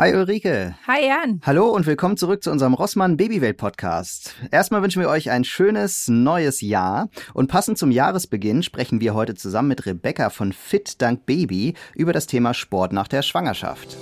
Hi 0.00 0.14
Ulrike. 0.14 0.76
Hi 0.86 1.08
Jan. 1.08 1.42
Hallo 1.44 1.68
und 1.68 1.84
willkommen 1.84 2.16
zurück 2.16 2.42
zu 2.42 2.50
unserem 2.50 2.72
Rossmann 2.72 3.18
Babywelt 3.18 3.58
Podcast. 3.58 4.34
Erstmal 4.50 4.80
wünschen 4.82 5.02
wir 5.02 5.10
euch 5.10 5.30
ein 5.30 5.44
schönes 5.44 6.08
neues 6.08 6.62
Jahr 6.62 7.10
und 7.34 7.48
passend 7.48 7.76
zum 7.76 7.90
Jahresbeginn 7.90 8.62
sprechen 8.62 9.02
wir 9.02 9.12
heute 9.12 9.34
zusammen 9.34 9.68
mit 9.68 9.84
Rebecca 9.84 10.30
von 10.30 10.54
Fit 10.54 11.02
Dank 11.02 11.26
Baby 11.26 11.74
über 11.94 12.14
das 12.14 12.26
Thema 12.26 12.54
Sport 12.54 12.94
nach 12.94 13.08
der 13.08 13.20
Schwangerschaft. 13.20 13.98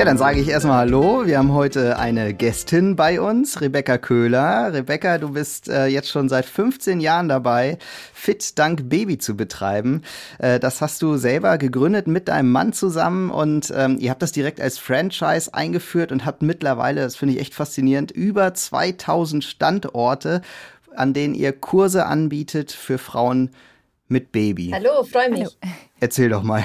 Ja, 0.00 0.06
dann 0.06 0.16
sage 0.16 0.40
ich 0.40 0.48
erstmal 0.48 0.78
Hallo. 0.78 1.26
Wir 1.26 1.36
haben 1.36 1.52
heute 1.52 1.98
eine 1.98 2.32
Gästin 2.32 2.96
bei 2.96 3.20
uns, 3.20 3.60
Rebecca 3.60 3.98
Köhler. 3.98 4.72
Rebecca, 4.72 5.18
du 5.18 5.32
bist 5.32 5.68
äh, 5.68 5.88
jetzt 5.88 6.08
schon 6.08 6.30
seit 6.30 6.46
15 6.46 7.00
Jahren 7.00 7.28
dabei, 7.28 7.76
Fit 8.14 8.58
Dank 8.58 8.88
Baby 8.88 9.18
zu 9.18 9.36
betreiben. 9.36 10.00
Äh, 10.38 10.58
das 10.58 10.80
hast 10.80 11.02
du 11.02 11.18
selber 11.18 11.58
gegründet 11.58 12.06
mit 12.06 12.28
deinem 12.28 12.50
Mann 12.50 12.72
zusammen 12.72 13.30
und 13.30 13.70
ähm, 13.76 13.98
ihr 14.00 14.08
habt 14.08 14.22
das 14.22 14.32
direkt 14.32 14.58
als 14.58 14.78
Franchise 14.78 15.52
eingeführt 15.52 16.12
und 16.12 16.24
habt 16.24 16.40
mittlerweile, 16.40 17.02
das 17.02 17.16
finde 17.16 17.34
ich 17.34 17.40
echt 17.42 17.54
faszinierend, 17.54 18.10
über 18.10 18.54
2000 18.54 19.44
Standorte, 19.44 20.40
an 20.96 21.12
denen 21.12 21.34
ihr 21.34 21.52
Kurse 21.52 22.06
anbietet 22.06 22.72
für 22.72 22.96
Frauen 22.96 23.50
mit 24.10 24.32
Baby. 24.32 24.70
Hallo, 24.72 25.04
freue 25.04 25.30
mich. 25.30 25.40
Hallo. 25.40 25.74
Erzähl 26.00 26.30
doch 26.30 26.42
mal, 26.42 26.64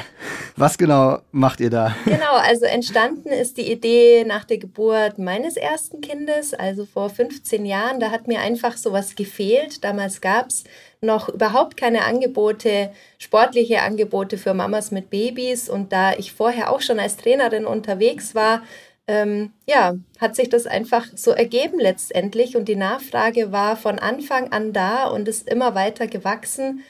was 0.55 0.77
genau 0.77 1.19
macht 1.31 1.59
ihr 1.59 1.69
da? 1.69 1.95
Genau, 2.05 2.35
also 2.37 2.65
entstanden 2.65 3.29
ist 3.29 3.57
die 3.57 3.69
Idee 3.69 4.23
nach 4.25 4.45
der 4.45 4.57
Geburt 4.57 5.19
meines 5.19 5.57
ersten 5.57 5.99
Kindes, 5.99 6.53
also 6.53 6.85
vor 6.85 7.09
15 7.09 7.65
Jahren. 7.65 7.99
Da 7.99 8.11
hat 8.11 8.27
mir 8.27 8.39
einfach 8.39 8.77
sowas 8.77 9.15
gefehlt. 9.15 9.83
Damals 9.83 10.21
gab 10.21 10.47
es 10.47 10.63
noch 11.01 11.29
überhaupt 11.29 11.75
keine 11.75 12.05
Angebote, 12.05 12.91
sportliche 13.19 13.81
Angebote 13.81 14.37
für 14.37 14.53
Mamas 14.53 14.91
mit 14.91 15.09
Babys. 15.09 15.69
Und 15.69 15.91
da 15.91 16.13
ich 16.13 16.31
vorher 16.31 16.71
auch 16.71 16.81
schon 16.81 16.99
als 16.99 17.17
Trainerin 17.17 17.65
unterwegs 17.65 18.35
war, 18.35 18.63
ähm, 19.07 19.51
ja, 19.67 19.95
hat 20.19 20.35
sich 20.35 20.49
das 20.49 20.65
einfach 20.65 21.05
so 21.13 21.31
ergeben 21.31 21.79
letztendlich. 21.79 22.55
Und 22.55 22.69
die 22.69 22.77
Nachfrage 22.77 23.51
war 23.51 23.75
von 23.75 23.99
Anfang 23.99 24.51
an 24.51 24.71
da 24.71 25.07
und 25.07 25.27
ist 25.27 25.47
immer 25.49 25.75
weiter 25.75 26.07
gewachsen. 26.07 26.83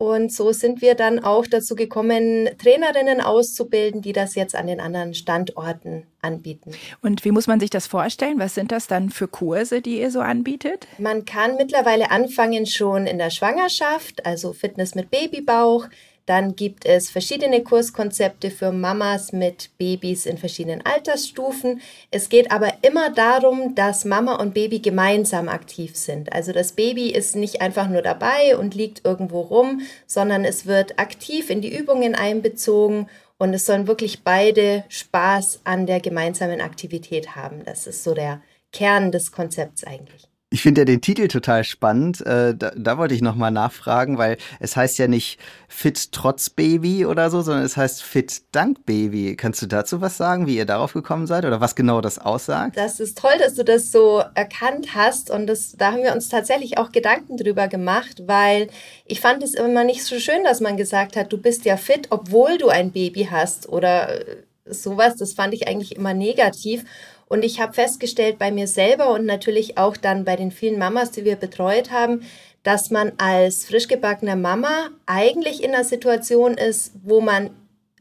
Und 0.00 0.32
so 0.32 0.50
sind 0.52 0.80
wir 0.80 0.94
dann 0.94 1.18
auch 1.18 1.46
dazu 1.46 1.74
gekommen, 1.74 2.48
Trainerinnen 2.56 3.20
auszubilden, 3.20 4.00
die 4.00 4.14
das 4.14 4.34
jetzt 4.34 4.56
an 4.56 4.66
den 4.66 4.80
anderen 4.80 5.12
Standorten 5.12 6.06
anbieten. 6.22 6.72
Und 7.02 7.22
wie 7.26 7.30
muss 7.30 7.46
man 7.46 7.60
sich 7.60 7.68
das 7.68 7.86
vorstellen? 7.86 8.38
Was 8.38 8.54
sind 8.54 8.72
das 8.72 8.86
dann 8.86 9.10
für 9.10 9.28
Kurse, 9.28 9.82
die 9.82 10.00
ihr 10.00 10.10
so 10.10 10.20
anbietet? 10.20 10.86
Man 10.96 11.26
kann 11.26 11.56
mittlerweile 11.56 12.10
anfangen 12.10 12.64
schon 12.64 13.06
in 13.06 13.18
der 13.18 13.28
Schwangerschaft, 13.28 14.24
also 14.24 14.54
Fitness 14.54 14.94
mit 14.94 15.10
Babybauch. 15.10 15.86
Dann 16.30 16.54
gibt 16.54 16.86
es 16.86 17.10
verschiedene 17.10 17.64
Kurskonzepte 17.64 18.52
für 18.52 18.70
Mamas 18.70 19.32
mit 19.32 19.76
Babys 19.78 20.26
in 20.26 20.38
verschiedenen 20.38 20.80
Altersstufen. 20.86 21.80
Es 22.12 22.28
geht 22.28 22.52
aber 22.52 22.72
immer 22.82 23.10
darum, 23.10 23.74
dass 23.74 24.04
Mama 24.04 24.36
und 24.36 24.54
Baby 24.54 24.78
gemeinsam 24.78 25.48
aktiv 25.48 25.96
sind. 25.96 26.32
Also 26.32 26.52
das 26.52 26.70
Baby 26.70 27.10
ist 27.10 27.34
nicht 27.34 27.60
einfach 27.60 27.88
nur 27.88 28.02
dabei 28.02 28.56
und 28.56 28.76
liegt 28.76 29.04
irgendwo 29.04 29.40
rum, 29.40 29.80
sondern 30.06 30.44
es 30.44 30.66
wird 30.66 31.00
aktiv 31.00 31.50
in 31.50 31.62
die 31.62 31.76
Übungen 31.76 32.14
einbezogen 32.14 33.08
und 33.36 33.52
es 33.52 33.66
sollen 33.66 33.88
wirklich 33.88 34.22
beide 34.22 34.84
Spaß 34.88 35.62
an 35.64 35.86
der 35.86 35.98
gemeinsamen 35.98 36.60
Aktivität 36.60 37.34
haben. 37.34 37.64
Das 37.64 37.88
ist 37.88 38.04
so 38.04 38.14
der 38.14 38.40
Kern 38.70 39.10
des 39.10 39.32
Konzepts 39.32 39.82
eigentlich. 39.82 40.29
Ich 40.52 40.62
finde 40.62 40.80
ja 40.80 40.84
den 40.84 41.00
Titel 41.00 41.28
total 41.28 41.62
spannend. 41.62 42.26
Äh, 42.26 42.56
da, 42.56 42.72
da 42.76 42.98
wollte 42.98 43.14
ich 43.14 43.22
nochmal 43.22 43.52
nachfragen, 43.52 44.18
weil 44.18 44.36
es 44.58 44.74
heißt 44.74 44.98
ja 44.98 45.06
nicht 45.06 45.38
Fit 45.68 46.10
trotz 46.10 46.50
Baby 46.50 47.06
oder 47.06 47.30
so, 47.30 47.40
sondern 47.40 47.64
es 47.64 47.76
heißt 47.76 48.02
Fit 48.02 48.42
dank 48.50 48.84
Baby. 48.84 49.36
Kannst 49.36 49.62
du 49.62 49.66
dazu 49.66 50.00
was 50.00 50.16
sagen, 50.16 50.48
wie 50.48 50.56
ihr 50.56 50.66
darauf 50.66 50.92
gekommen 50.92 51.28
seid 51.28 51.44
oder 51.44 51.60
was 51.60 51.76
genau 51.76 52.00
das 52.00 52.18
aussagt? 52.18 52.76
Das 52.76 52.98
ist 52.98 53.16
toll, 53.16 53.38
dass 53.38 53.54
du 53.54 53.64
das 53.64 53.92
so 53.92 54.24
erkannt 54.34 54.88
hast 54.96 55.30
und 55.30 55.46
das, 55.46 55.76
da 55.78 55.92
haben 55.92 56.02
wir 56.02 56.12
uns 56.12 56.28
tatsächlich 56.28 56.78
auch 56.78 56.90
Gedanken 56.90 57.36
drüber 57.36 57.68
gemacht, 57.68 58.24
weil 58.26 58.70
ich 59.06 59.20
fand 59.20 59.44
es 59.44 59.54
immer 59.54 59.84
nicht 59.84 60.02
so 60.02 60.18
schön, 60.18 60.42
dass 60.42 60.60
man 60.60 60.76
gesagt 60.76 61.14
hat, 61.14 61.32
du 61.32 61.38
bist 61.38 61.64
ja 61.64 61.76
fit, 61.76 62.08
obwohl 62.10 62.58
du 62.58 62.70
ein 62.70 62.90
Baby 62.90 63.28
hast 63.30 63.68
oder 63.68 64.28
äh, 64.28 64.36
sowas. 64.64 65.16
Das 65.16 65.32
fand 65.32 65.54
ich 65.54 65.68
eigentlich 65.68 65.96
immer 65.96 66.14
negativ. 66.14 66.84
Und 67.30 67.44
ich 67.44 67.60
habe 67.60 67.74
festgestellt 67.74 68.40
bei 68.40 68.50
mir 68.50 68.66
selber 68.66 69.12
und 69.12 69.24
natürlich 69.24 69.78
auch 69.78 69.96
dann 69.96 70.24
bei 70.24 70.34
den 70.34 70.50
vielen 70.50 70.80
Mamas, 70.80 71.12
die 71.12 71.24
wir 71.24 71.36
betreut 71.36 71.92
haben, 71.92 72.22
dass 72.64 72.90
man 72.90 73.12
als 73.18 73.64
frisch 73.64 73.86
gebackener 73.86 74.34
Mama 74.34 74.88
eigentlich 75.06 75.62
in 75.62 75.72
einer 75.72 75.84
Situation 75.84 76.54
ist, 76.54 76.92
wo 77.04 77.20
man 77.20 77.50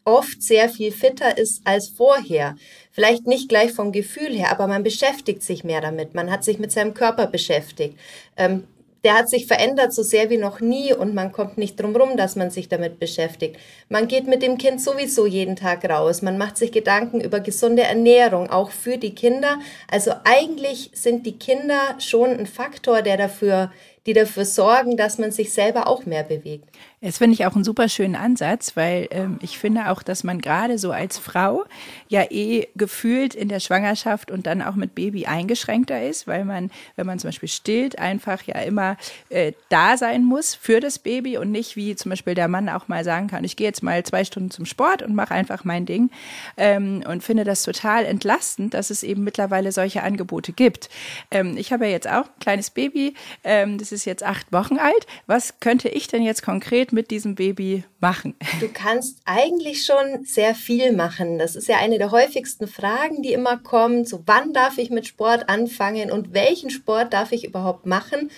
oft 0.04 0.42
sehr 0.42 0.68
viel 0.68 0.92
fitter 0.92 1.38
ist 1.38 1.62
als 1.64 1.90
vorher. 1.90 2.56
Vielleicht 2.92 3.28
nicht 3.28 3.50
gleich 3.50 3.72
vom 3.72 3.92
Gefühl 3.92 4.34
her, 4.34 4.52
aber 4.52 4.66
man 4.66 4.82
beschäftigt 4.82 5.44
sich 5.44 5.64
mehr 5.64 5.82
damit. 5.82 6.16
Man 6.16 6.32
hat 6.32 6.44
sich 6.44 6.58
mit 6.58 6.72
seinem 6.72 6.96
Körper 6.96 7.28
beschäftigt. 7.28 8.00
Ähm, 8.36 8.64
der 9.04 9.14
hat 9.16 9.30
sich 9.30 9.48
verändert 9.48 9.94
so 9.94 10.04
sehr 10.04 10.30
wie 10.30 10.38
noch 10.38 10.60
nie 10.60 10.94
und 10.94 11.14
man 11.14 11.32
kommt 11.32 11.58
nicht 11.58 11.80
drum 11.80 11.96
rum, 11.96 12.18
dass 12.18 12.36
man 12.36 12.52
sich 12.52 12.68
damit 12.68 13.00
beschäftigt. 13.00 13.58
Man 13.88 14.08
geht 14.08 14.28
mit 14.28 14.42
dem 14.42 14.58
Kind 14.58 14.82
sowieso 14.82 15.26
jeden 15.26 15.56
Tag 15.56 15.90
raus. 15.90 16.22
Man 16.22 16.38
macht 16.38 16.58
sich 16.58 16.72
Gedanken 16.72 17.22
über 17.22 17.40
gesunde 17.40 17.84
Ernährung, 17.84 18.50
auch 18.50 18.72
für 18.72 18.98
die 18.98 19.16
Kinder. 19.16 19.60
Also 19.90 20.12
eigentlich 20.26 20.92
sind 20.94 21.26
die 21.26 21.38
Kinder 21.38 21.96
schon 22.00 22.32
ein 22.32 22.48
Faktor, 22.48 23.02
der 23.02 23.18
dafür 23.18 23.72
die 24.06 24.14
dafür 24.14 24.46
sorgen, 24.46 24.98
dass 24.98 25.20
man 25.20 25.32
sich 25.32 25.54
selber 25.54 25.88
auch 25.88 26.06
mehr 26.06 26.24
bewegt. 26.24 26.70
Das 27.02 27.18
finde 27.18 27.34
ich 27.34 27.46
auch 27.46 27.56
einen 27.56 27.64
super 27.64 27.88
schönen 27.88 28.18
Ansatz, 28.18 28.76
weil 28.76 29.08
ähm, 29.12 29.40
ich 29.42 29.58
finde 29.58 29.90
auch, 29.90 30.04
dass 30.04 30.26
man 30.26 30.42
gerade 30.42 30.78
so 30.78 30.92
als 30.92 31.18
Frau 31.18 31.64
ja 32.10 32.30
eh 32.30 32.68
gefühlt 32.76 33.36
in 33.36 33.48
der 33.48 33.62
Schwangerschaft 33.62 34.32
und 34.32 34.46
dann 34.46 34.62
auch 34.62 34.76
mit 34.76 34.96
Baby 34.96 35.26
eingeschränkter 35.26 36.06
ist, 36.06 36.28
weil 36.28 36.44
man, 36.44 36.72
wenn 36.98 37.06
man 37.06 37.18
zum 37.18 37.30
Beispiel 37.30 37.48
stillt, 37.48 37.98
einfach 37.98 38.44
ja 38.44 38.56
immer 38.60 38.98
äh, 39.30 39.54
da 39.70 39.96
sein 39.96 40.26
muss 40.26 40.56
für 40.56 40.82
das 40.82 41.00
Baby 41.00 41.38
und 41.38 41.52
nicht 41.52 41.78
wie 41.78 41.96
zum 41.96 42.10
Beispiel 42.10 42.36
der 42.36 42.50
Mann 42.50 42.68
auch 42.68 42.90
mal 42.90 43.06
sagen 43.06 43.28
kann, 43.28 43.46
ich 43.46 43.56
gehe 43.56 43.68
jetzt 43.68 43.82
mal 43.82 44.04
zwei 44.04 44.26
Stunden 44.26 44.52
zum 44.52 44.66
Sport 44.66 45.02
und 45.02 45.16
mache 45.16 45.34
einfach 45.34 45.64
mein 45.64 45.86
Ding 45.86 46.10
ähm, 46.58 47.02
und 47.08 47.24
finde 47.24 47.46
das 47.46 47.64
total 47.64 48.04
entlastend, 48.04 48.74
dass 48.74 48.90
es 48.90 49.04
eben 49.04 49.24
mittlerweile 49.24 49.72
solche 49.72 50.04
Angebote 50.04 50.52
gibt. 50.52 50.90
Ähm, 51.32 51.56
ich 51.56 51.72
habe 51.72 51.86
ja 51.86 51.92
jetzt 51.92 52.10
auch 52.10 52.26
ein 52.26 52.40
kleines 52.42 52.72
Baby, 52.72 53.14
ähm, 53.46 53.78
das 53.78 53.94
ist 53.94 54.04
jetzt 54.04 54.24
acht 54.24 54.52
Wochen 54.52 54.78
alt. 54.78 55.08
Was 55.28 55.62
könnte 55.62 55.88
ich 55.88 56.08
denn 56.10 56.24
jetzt 56.24 56.44
konkret 56.44 56.89
mit 56.92 57.12
diesem 57.12 57.36
Baby 57.36 57.84
machen? 58.00 58.36
Du 58.60 58.68
kannst 58.68 59.20
eigentlich 59.26 59.86
schon 59.86 60.24
sehr 60.24 60.56
viel 60.56 60.92
machen. 60.92 61.38
Das 61.38 61.56
ist 61.56 61.68
ja 61.68 61.78
eine 61.78 61.98
der 61.98 62.12
häufigsten 62.12 62.68
Fragen, 62.68 63.22
die 63.22 63.34
immer 63.34 63.58
kommen. 63.58 64.06
So, 64.06 64.24
wann 64.26 64.54
darf 64.54 64.78
ich 64.78 64.90
mit 64.90 65.08
Sport 65.08 65.50
anfangen 65.50 66.12
und 66.12 66.34
welchen 66.34 66.70
Sport 66.70 67.14
darf 67.14 67.32
ich 67.32 67.46
überhaupt 67.46 67.86
machen? 67.86 68.30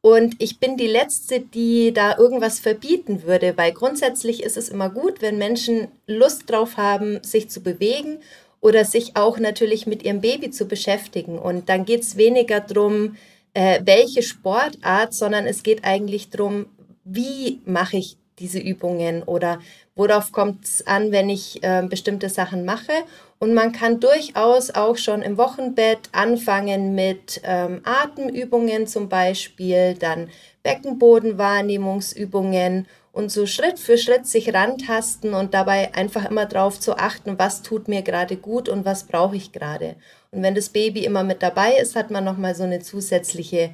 Und 0.00 0.36
ich 0.38 0.60
bin 0.60 0.76
die 0.76 0.86
Letzte, 0.86 1.40
die 1.40 1.92
da 1.92 2.16
irgendwas 2.16 2.60
verbieten 2.60 3.24
würde, 3.24 3.56
weil 3.56 3.72
grundsätzlich 3.72 4.42
ist 4.42 4.56
es 4.56 4.68
immer 4.68 4.88
gut, 4.88 5.20
wenn 5.20 5.36
Menschen 5.36 5.88
Lust 6.06 6.48
drauf 6.48 6.76
haben, 6.76 7.22
sich 7.24 7.50
zu 7.50 7.60
bewegen 7.60 8.18
oder 8.60 8.84
sich 8.84 9.16
auch 9.16 9.38
natürlich 9.38 9.86
mit 9.86 10.04
ihrem 10.04 10.20
Baby 10.20 10.50
zu 10.50 10.66
beschäftigen. 10.66 11.38
Und 11.38 11.68
dann 11.68 11.84
geht 11.84 12.02
es 12.02 12.16
weniger 12.16 12.60
darum, 12.60 13.16
äh, 13.54 13.80
welche 13.84 14.22
Sportart, 14.22 15.14
sondern 15.14 15.46
es 15.46 15.62
geht 15.62 15.84
eigentlich 15.84 16.30
darum, 16.30 16.66
wie 17.06 17.62
mache 17.64 17.96
ich 17.96 18.18
diese 18.38 18.58
Übungen 18.58 19.22
oder 19.22 19.60
worauf 19.94 20.32
kommt 20.32 20.64
es 20.64 20.86
an, 20.86 21.12
wenn 21.12 21.30
ich 21.30 21.62
äh, 21.62 21.82
bestimmte 21.88 22.28
Sachen 22.28 22.66
mache. 22.66 22.92
Und 23.38 23.54
man 23.54 23.72
kann 23.72 24.00
durchaus 24.00 24.74
auch 24.74 24.98
schon 24.98 25.22
im 25.22 25.38
Wochenbett 25.38 26.10
anfangen 26.12 26.94
mit 26.94 27.40
ähm, 27.44 27.80
Atemübungen 27.84 28.86
zum 28.86 29.08
Beispiel, 29.08 29.94
dann 29.94 30.28
Beckenbodenwahrnehmungsübungen 30.62 32.86
und 33.12 33.32
so 33.32 33.46
Schritt 33.46 33.78
für 33.78 33.96
Schritt 33.96 34.26
sich 34.26 34.52
rantasten 34.52 35.32
und 35.32 35.54
dabei 35.54 35.94
einfach 35.94 36.28
immer 36.28 36.44
darauf 36.44 36.78
zu 36.78 36.98
achten, 36.98 37.38
was 37.38 37.62
tut 37.62 37.88
mir 37.88 38.02
gerade 38.02 38.36
gut 38.36 38.68
und 38.68 38.84
was 38.84 39.04
brauche 39.04 39.36
ich 39.36 39.52
gerade. 39.52 39.96
Und 40.30 40.42
wenn 40.42 40.54
das 40.54 40.68
Baby 40.68 41.06
immer 41.06 41.24
mit 41.24 41.42
dabei 41.42 41.76
ist, 41.76 41.96
hat 41.96 42.10
man 42.10 42.24
nochmal 42.24 42.54
so 42.54 42.64
eine 42.64 42.80
zusätzliche 42.80 43.70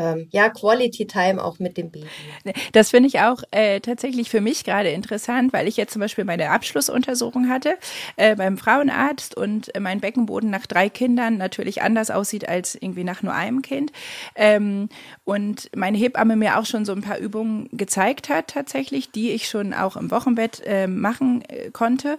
ähm, 0.00 0.28
ja, 0.30 0.48
Quality 0.48 1.06
Time 1.06 1.44
auch 1.44 1.58
mit 1.58 1.76
dem 1.76 1.90
Baby. 1.90 2.06
Das 2.72 2.90
finde 2.90 3.08
ich 3.08 3.20
auch 3.20 3.42
äh, 3.50 3.80
tatsächlich 3.80 4.30
für 4.30 4.40
mich 4.40 4.64
gerade 4.64 4.88
interessant, 4.88 5.52
weil 5.52 5.68
ich 5.68 5.76
jetzt 5.76 5.92
zum 5.92 6.00
Beispiel 6.00 6.24
meine 6.24 6.50
Abschlussuntersuchung 6.50 7.48
hatte 7.48 7.74
äh, 8.16 8.34
beim 8.34 8.56
Frauenarzt 8.56 9.36
und 9.36 9.74
äh, 9.74 9.80
mein 9.80 10.00
Beckenboden 10.00 10.48
nach 10.48 10.66
drei 10.66 10.88
Kindern 10.88 11.36
natürlich 11.36 11.82
anders 11.82 12.10
aussieht 12.10 12.48
als 12.48 12.74
irgendwie 12.74 13.04
nach 13.04 13.22
nur 13.22 13.34
einem 13.34 13.60
Kind. 13.60 13.92
Ähm, 14.34 14.88
und 15.24 15.70
meine 15.76 15.98
Hebamme 15.98 16.36
mir 16.36 16.58
auch 16.58 16.66
schon 16.66 16.84
so 16.84 16.92
ein 16.92 17.02
paar 17.02 17.18
Übungen 17.18 17.68
gezeigt 17.72 18.30
hat 18.30 18.48
tatsächlich, 18.48 19.10
die 19.10 19.30
ich 19.32 19.48
schon 19.48 19.74
auch 19.74 19.96
im 19.96 20.10
Wochenbett 20.10 20.62
äh, 20.64 20.86
machen 20.86 21.42
äh, 21.48 21.70
konnte. 21.70 22.18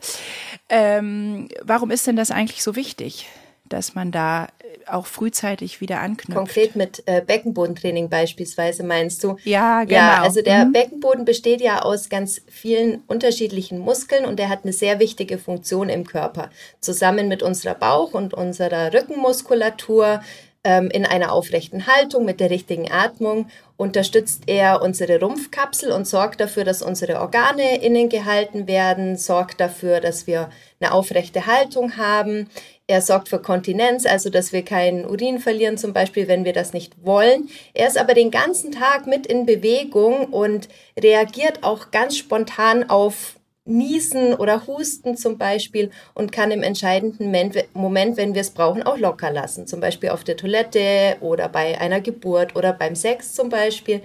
Ähm, 0.69 1.49
warum 1.63 1.89
ist 1.89 2.05
denn 2.05 2.15
das 2.15 2.29
eigentlich 2.29 2.61
so 2.61 2.75
wichtig? 2.75 3.27
Dass 3.73 3.95
man 3.95 4.11
da 4.11 4.47
auch 4.87 5.05
frühzeitig 5.05 5.81
wieder 5.81 5.99
anknüpft. 5.99 6.37
Konkret 6.37 6.75
mit 6.75 7.03
äh, 7.05 7.21
Beckenbodentraining 7.25 8.09
beispielsweise 8.09 8.83
meinst 8.83 9.23
du? 9.23 9.37
Ja, 9.43 9.83
genau. 9.83 9.95
Ja, 9.95 10.21
also 10.21 10.41
der 10.41 10.65
mhm. 10.65 10.73
Beckenboden 10.73 11.25
besteht 11.25 11.61
ja 11.61 11.81
aus 11.81 12.09
ganz 12.09 12.41
vielen 12.47 13.03
unterschiedlichen 13.07 13.79
Muskeln 13.79 14.25
und 14.25 14.39
der 14.39 14.49
hat 14.49 14.63
eine 14.63 14.73
sehr 14.73 14.99
wichtige 14.99 15.37
Funktion 15.37 15.89
im 15.89 16.05
Körper. 16.05 16.49
Zusammen 16.79 17.27
mit 17.27 17.43
unserer 17.43 17.75
Bauch- 17.75 18.13
und 18.13 18.33
unserer 18.33 18.93
Rückenmuskulatur 18.93 20.21
ähm, 20.63 20.89
in 20.91 21.05
einer 21.05 21.31
aufrechten 21.31 21.87
Haltung 21.87 22.25
mit 22.25 22.39
der 22.39 22.49
richtigen 22.49 22.91
Atmung 22.91 23.47
unterstützt 23.77 24.43
er 24.45 24.83
unsere 24.83 25.19
Rumpfkapsel 25.19 25.91
und 25.91 26.07
sorgt 26.07 26.39
dafür, 26.39 26.63
dass 26.63 26.83
unsere 26.83 27.19
Organe 27.19 27.81
innen 27.81 28.09
gehalten 28.09 28.67
werden, 28.67 29.17
sorgt 29.17 29.59
dafür, 29.59 29.99
dass 29.99 30.27
wir 30.27 30.51
eine 30.79 30.93
aufrechte 30.93 31.47
Haltung 31.47 31.97
haben. 31.97 32.47
Er 32.91 33.01
sorgt 33.01 33.29
für 33.29 33.39
Kontinenz, 33.39 34.05
also 34.05 34.29
dass 34.29 34.51
wir 34.51 34.65
keinen 34.65 35.05
Urin 35.05 35.39
verlieren, 35.39 35.77
zum 35.77 35.93
Beispiel, 35.93 36.27
wenn 36.27 36.43
wir 36.43 36.51
das 36.51 36.73
nicht 36.73 37.05
wollen. 37.05 37.47
Er 37.73 37.87
ist 37.87 37.97
aber 37.97 38.13
den 38.13 38.31
ganzen 38.31 38.73
Tag 38.73 39.07
mit 39.07 39.25
in 39.25 39.45
Bewegung 39.45 40.25
und 40.25 40.67
reagiert 40.99 41.63
auch 41.63 41.91
ganz 41.91 42.17
spontan 42.17 42.89
auf 42.89 43.39
Niesen 43.63 44.33
oder 44.33 44.67
Husten 44.67 45.15
zum 45.15 45.37
Beispiel 45.37 45.89
und 46.15 46.33
kann 46.33 46.51
im 46.51 46.63
entscheidenden 46.63 47.33
Moment, 47.73 48.17
wenn 48.17 48.33
wir 48.33 48.41
es 48.41 48.49
brauchen, 48.49 48.83
auch 48.83 48.97
locker 48.97 49.31
lassen. 49.31 49.67
Zum 49.67 49.79
Beispiel 49.79 50.09
auf 50.09 50.25
der 50.25 50.35
Toilette 50.35 51.15
oder 51.21 51.47
bei 51.47 51.79
einer 51.79 52.01
Geburt 52.01 52.57
oder 52.57 52.73
beim 52.73 52.95
Sex 52.95 53.33
zum 53.33 53.47
Beispiel. 53.47 54.01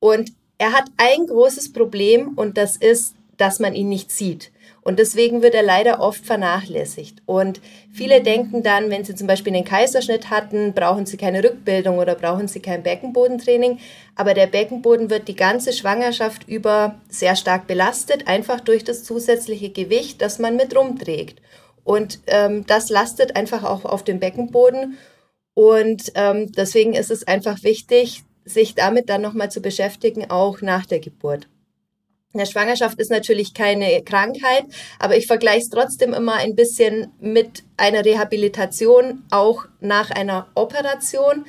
Und 0.00 0.32
er 0.58 0.72
hat 0.72 0.86
ein 0.96 1.28
großes 1.28 1.72
Problem 1.72 2.32
und 2.34 2.58
das 2.58 2.74
ist, 2.74 3.14
dass 3.36 3.60
man 3.60 3.76
ihn 3.76 3.88
nicht 3.88 4.10
sieht. 4.10 4.50
Und 4.82 4.98
deswegen 4.98 5.40
wird 5.42 5.54
er 5.54 5.62
leider 5.62 6.00
oft 6.00 6.26
vernachlässigt. 6.26 7.22
Und 7.24 7.60
viele 7.90 8.22
denken 8.22 8.62
dann, 8.62 8.90
wenn 8.90 9.04
sie 9.04 9.14
zum 9.14 9.26
Beispiel 9.26 9.54
einen 9.54 9.64
Kaiserschnitt 9.64 10.28
hatten, 10.28 10.74
brauchen 10.74 11.06
sie 11.06 11.16
keine 11.16 11.42
Rückbildung 11.42 11.98
oder 11.98 12.14
brauchen 12.14 12.48
sie 12.48 12.60
kein 12.60 12.82
Beckenbodentraining. 12.82 13.78
Aber 14.14 14.34
der 14.34 14.46
Beckenboden 14.46 15.08
wird 15.08 15.26
die 15.28 15.36
ganze 15.36 15.72
Schwangerschaft 15.72 16.46
über 16.46 16.96
sehr 17.08 17.34
stark 17.34 17.66
belastet, 17.66 18.28
einfach 18.28 18.60
durch 18.60 18.84
das 18.84 19.04
zusätzliche 19.04 19.70
Gewicht, 19.70 20.20
das 20.20 20.38
man 20.38 20.56
mit 20.56 20.76
rumträgt. 20.76 21.40
Und 21.82 22.20
ähm, 22.26 22.66
das 22.66 22.90
lastet 22.90 23.36
einfach 23.36 23.64
auch 23.64 23.86
auf 23.86 24.04
dem 24.04 24.20
Beckenboden. 24.20 24.98
Und 25.54 26.12
ähm, 26.14 26.52
deswegen 26.52 26.94
ist 26.94 27.10
es 27.10 27.26
einfach 27.26 27.62
wichtig, 27.62 28.24
sich 28.44 28.74
damit 28.74 29.08
dann 29.08 29.22
nochmal 29.22 29.50
zu 29.50 29.62
beschäftigen, 29.62 30.30
auch 30.30 30.60
nach 30.60 30.84
der 30.84 31.00
Geburt. 31.00 31.48
Eine 32.34 32.46
Schwangerschaft 32.46 32.98
ist 32.98 33.12
natürlich 33.12 33.54
keine 33.54 34.02
Krankheit, 34.02 34.64
aber 34.98 35.16
ich 35.16 35.28
vergleiche 35.28 35.60
es 35.60 35.68
trotzdem 35.70 36.12
immer 36.12 36.34
ein 36.34 36.56
bisschen 36.56 37.12
mit 37.20 37.62
einer 37.76 38.04
Rehabilitation, 38.04 39.22
auch 39.30 39.66
nach 39.80 40.10
einer 40.10 40.48
Operation. 40.56 41.46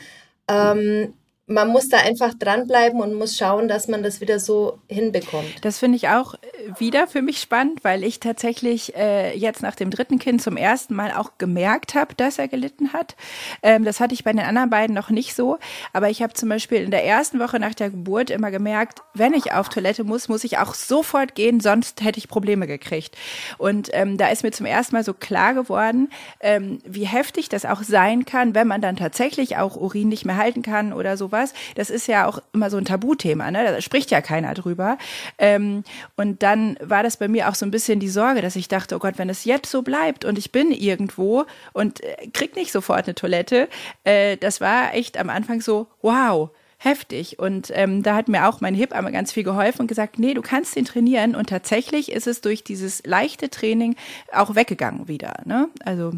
Ähm, 0.47 1.15
man 1.47 1.67
muss 1.67 1.89
da 1.89 1.97
einfach 1.97 2.33
dranbleiben 2.33 3.01
und 3.01 3.13
muss 3.13 3.37
schauen, 3.37 3.67
dass 3.67 3.87
man 3.87 4.01
das 4.01 4.19
wieder 4.19 4.39
so 4.39 4.79
hinbekommt. 4.87 5.63
Das 5.63 5.77
finde 5.77 5.97
ich 5.97 6.09
auch 6.09 6.33
äh, 6.33 6.39
wieder 6.79 7.05
für 7.05 7.21
mich 7.21 7.39
spannend, 7.39 7.83
weil 7.83 8.03
ich 8.03 8.19
tatsächlich 8.19 8.95
äh, 8.95 9.37
jetzt 9.37 9.61
nach 9.61 9.75
dem 9.75 9.91
dritten 9.91 10.17
Kind 10.17 10.41
zum 10.41 10.57
ersten 10.57 10.95
Mal 10.95 11.11
auch 11.11 11.33
gemerkt 11.37 11.93
habe, 11.93 12.15
dass 12.15 12.39
er 12.39 12.47
gelitten 12.47 12.93
hat. 12.93 13.15
Ähm, 13.61 13.85
das 13.85 13.99
hatte 13.99 14.15
ich 14.15 14.23
bei 14.23 14.31
den 14.31 14.41
anderen 14.41 14.71
beiden 14.71 14.95
noch 14.95 15.11
nicht 15.11 15.35
so. 15.35 15.59
Aber 15.93 16.09
ich 16.09 16.23
habe 16.23 16.33
zum 16.33 16.49
Beispiel 16.49 16.79
in 16.79 16.89
der 16.89 17.05
ersten 17.05 17.39
Woche 17.39 17.59
nach 17.59 17.75
der 17.75 17.91
Geburt 17.91 18.31
immer 18.31 18.49
gemerkt, 18.49 19.03
wenn 19.13 19.33
ich 19.33 19.53
auf 19.53 19.69
Toilette 19.69 20.03
muss, 20.03 20.27
muss 20.27 20.43
ich 20.43 20.57
auch 20.57 20.73
sofort 20.73 21.35
gehen, 21.35 21.59
sonst 21.59 22.03
hätte 22.03 22.17
ich 22.17 22.27
Probleme 22.27 22.65
gekriegt. 22.65 23.15
Und 23.59 23.89
ähm, 23.93 24.17
da 24.17 24.29
ist 24.29 24.41
mir 24.41 24.51
zum 24.51 24.65
ersten 24.65 24.95
Mal 24.95 25.03
so 25.03 25.13
klar 25.13 25.53
geworden, 25.53 26.09
ähm, 26.39 26.79
wie 26.85 27.05
heftig 27.05 27.49
das 27.49 27.65
auch 27.65 27.83
sein 27.83 28.25
kann, 28.25 28.55
wenn 28.55 28.67
man 28.67 28.81
dann 28.81 28.95
tatsächlich 28.95 29.57
auch 29.57 29.75
Urin 29.75 30.09
nicht 30.09 30.25
mehr 30.25 30.37
halten 30.37 30.63
kann 30.63 30.91
oder 30.91 31.17
sowas 31.17 31.34
sowas. 31.35 31.53
Das 31.75 31.89
ist 31.89 32.07
ja 32.07 32.27
auch 32.27 32.39
immer 32.53 32.69
so 32.69 32.77
ein 32.77 32.85
Tabuthema, 32.85 33.51
ne? 33.51 33.63
Da 33.63 33.81
spricht 33.81 34.11
ja 34.11 34.21
keiner 34.21 34.53
drüber. 34.53 34.97
Ähm, 35.37 35.83
und 36.15 36.43
dann 36.43 36.77
war 36.81 37.03
das 37.03 37.17
bei 37.17 37.27
mir 37.27 37.49
auch 37.49 37.55
so 37.55 37.65
ein 37.65 37.71
bisschen 37.71 37.99
die 37.99 38.09
Sorge, 38.09 38.41
dass 38.41 38.55
ich 38.55 38.67
dachte, 38.67 38.95
oh 38.95 38.99
Gott, 38.99 39.17
wenn 39.17 39.29
es 39.29 39.45
jetzt 39.45 39.69
so 39.69 39.81
bleibt 39.81 40.25
und 40.25 40.37
ich 40.37 40.51
bin 40.51 40.71
irgendwo 40.71 41.45
und 41.73 42.03
äh, 42.03 42.27
krieg 42.33 42.55
nicht 42.55 42.71
sofort 42.71 43.05
eine 43.05 43.15
Toilette, 43.15 43.67
äh, 44.03 44.37
das 44.37 44.61
war 44.61 44.93
echt 44.93 45.17
am 45.17 45.29
Anfang 45.29 45.61
so, 45.61 45.87
wow 46.01 46.49
heftig. 46.77 47.39
Und 47.39 47.71
ähm, 47.73 48.03
da 48.03 48.15
hat 48.15 48.27
mir 48.27 48.47
auch 48.47 48.61
mein 48.61 48.75
Hip 48.75 48.91
einmal 48.93 49.13
ganz 49.13 49.31
viel 49.31 49.43
geholfen 49.43 49.81
und 49.81 49.87
gesagt, 49.87 50.19
nee, 50.19 50.33
du 50.33 50.41
kannst 50.41 50.75
den 50.75 50.85
trainieren. 50.85 51.33
Und 51.33 51.49
tatsächlich 51.49 52.11
ist 52.11 52.27
es 52.27 52.41
durch 52.41 52.63
dieses 52.63 53.01
leichte 53.05 53.49
Training 53.49 53.95
auch 54.31 54.55
weggegangen 54.55 55.07
wieder. 55.07 55.41
Ne? 55.45 55.69
Also 55.83 56.11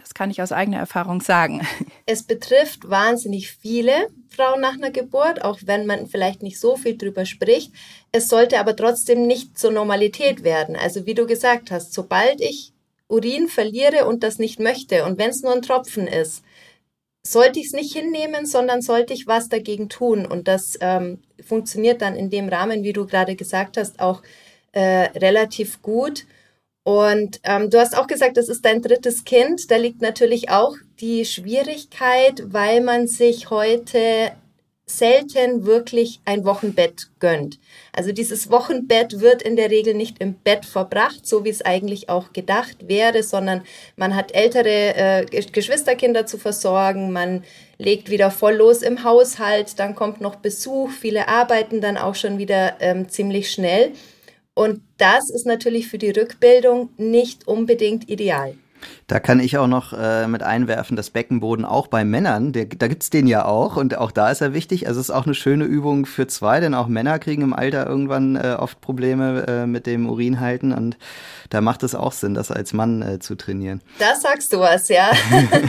das 0.00 0.14
kann 0.14 0.30
ich 0.30 0.42
aus 0.42 0.52
eigener 0.52 0.78
Erfahrung 0.78 1.20
sagen. 1.20 1.66
Es 2.06 2.22
betrifft 2.24 2.88
wahnsinnig 2.90 3.52
viele 3.52 3.92
Frauen 4.28 4.60
nach 4.60 4.74
einer 4.74 4.90
Geburt, 4.90 5.44
auch 5.44 5.60
wenn 5.64 5.86
man 5.86 6.06
vielleicht 6.06 6.42
nicht 6.42 6.58
so 6.58 6.76
viel 6.76 6.96
drüber 6.96 7.24
spricht. 7.24 7.72
Es 8.10 8.28
sollte 8.28 8.58
aber 8.58 8.74
trotzdem 8.74 9.26
nicht 9.26 9.58
zur 9.58 9.70
Normalität 9.70 10.42
werden. 10.42 10.76
Also 10.76 11.06
wie 11.06 11.14
du 11.14 11.26
gesagt 11.26 11.70
hast, 11.70 11.92
sobald 11.92 12.40
ich 12.40 12.72
Urin 13.08 13.48
verliere 13.48 14.06
und 14.06 14.22
das 14.22 14.38
nicht 14.38 14.58
möchte 14.58 15.04
und 15.04 15.18
wenn 15.18 15.30
es 15.30 15.42
nur 15.42 15.52
ein 15.52 15.62
Tropfen 15.62 16.06
ist, 16.06 16.42
sollte 17.22 17.60
ich 17.60 17.66
es 17.66 17.72
nicht 17.72 17.92
hinnehmen, 17.92 18.46
sondern 18.46 18.82
sollte 18.82 19.12
ich 19.12 19.26
was 19.26 19.48
dagegen 19.48 19.88
tun. 19.88 20.24
Und 20.24 20.48
das 20.48 20.78
ähm, 20.80 21.18
funktioniert 21.46 22.02
dann 22.02 22.16
in 22.16 22.30
dem 22.30 22.48
Rahmen, 22.48 22.82
wie 22.82 22.92
du 22.92 23.06
gerade 23.06 23.36
gesagt 23.36 23.76
hast, 23.76 24.00
auch 24.00 24.22
äh, 24.72 25.08
relativ 25.18 25.82
gut. 25.82 26.24
Und 26.82 27.40
ähm, 27.44 27.70
du 27.70 27.78
hast 27.78 27.96
auch 27.96 28.06
gesagt, 28.06 28.36
das 28.36 28.48
ist 28.48 28.64
dein 28.64 28.82
drittes 28.82 29.24
Kind. 29.24 29.70
Da 29.70 29.76
liegt 29.76 30.00
natürlich 30.00 30.50
auch 30.50 30.76
die 31.00 31.24
Schwierigkeit, 31.24 32.42
weil 32.46 32.80
man 32.80 33.06
sich 33.06 33.50
heute 33.50 34.32
selten 34.98 35.66
wirklich 35.66 36.20
ein 36.24 36.44
Wochenbett 36.44 37.08
gönnt. 37.20 37.58
Also 37.92 38.12
dieses 38.12 38.50
Wochenbett 38.50 39.20
wird 39.20 39.42
in 39.42 39.56
der 39.56 39.70
Regel 39.70 39.94
nicht 39.94 40.18
im 40.20 40.34
Bett 40.34 40.64
verbracht, 40.64 41.26
so 41.26 41.44
wie 41.44 41.50
es 41.50 41.62
eigentlich 41.62 42.08
auch 42.08 42.32
gedacht 42.32 42.88
wäre, 42.88 43.22
sondern 43.22 43.62
man 43.96 44.16
hat 44.16 44.34
ältere 44.34 44.94
äh, 44.96 45.26
Geschwisterkinder 45.26 46.26
zu 46.26 46.38
versorgen, 46.38 47.12
man 47.12 47.44
legt 47.78 48.10
wieder 48.10 48.30
voll 48.30 48.54
los 48.54 48.82
im 48.82 49.04
Haushalt, 49.04 49.78
dann 49.78 49.94
kommt 49.94 50.20
noch 50.20 50.36
Besuch, 50.36 50.90
viele 50.90 51.28
arbeiten 51.28 51.80
dann 51.80 51.96
auch 51.96 52.14
schon 52.14 52.38
wieder 52.38 52.76
ähm, 52.80 53.08
ziemlich 53.08 53.50
schnell. 53.50 53.92
Und 54.60 54.82
das 54.98 55.30
ist 55.30 55.46
natürlich 55.46 55.88
für 55.88 55.96
die 55.96 56.10
Rückbildung 56.10 56.90
nicht 56.98 57.48
unbedingt 57.48 58.10
ideal. 58.10 58.58
Da 59.06 59.20
kann 59.20 59.40
ich 59.40 59.58
auch 59.58 59.66
noch 59.66 59.92
äh, 59.92 60.26
mit 60.26 60.42
einwerfen, 60.42 60.96
das 60.96 61.10
Beckenboden 61.10 61.64
auch 61.64 61.86
bei 61.86 62.04
Männern, 62.04 62.52
der, 62.52 62.66
da 62.66 62.88
gibt's 62.88 63.10
den 63.10 63.26
ja 63.26 63.44
auch 63.44 63.76
und 63.76 63.96
auch 63.98 64.12
da 64.12 64.30
ist 64.30 64.40
er 64.40 64.54
wichtig. 64.54 64.86
Also 64.86 65.00
es 65.00 65.08
ist 65.08 65.14
auch 65.14 65.26
eine 65.26 65.34
schöne 65.34 65.64
Übung 65.64 66.06
für 66.06 66.26
zwei, 66.26 66.60
denn 66.60 66.74
auch 66.74 66.86
Männer 66.86 67.18
kriegen 67.18 67.42
im 67.42 67.52
Alter 67.52 67.86
irgendwann 67.86 68.36
äh, 68.36 68.56
oft 68.58 68.80
Probleme 68.80 69.46
äh, 69.46 69.66
mit 69.66 69.86
dem 69.86 70.08
Urinhalten 70.08 70.72
und 70.72 70.96
da 71.50 71.60
macht 71.60 71.82
es 71.82 71.96
auch 71.96 72.12
Sinn, 72.12 72.34
das 72.34 72.52
als 72.52 72.72
Mann 72.72 73.02
äh, 73.02 73.18
zu 73.18 73.34
trainieren. 73.34 73.80
Das 73.98 74.22
sagst 74.22 74.52
du 74.52 74.60
was, 74.60 74.88
ja. 74.88 75.10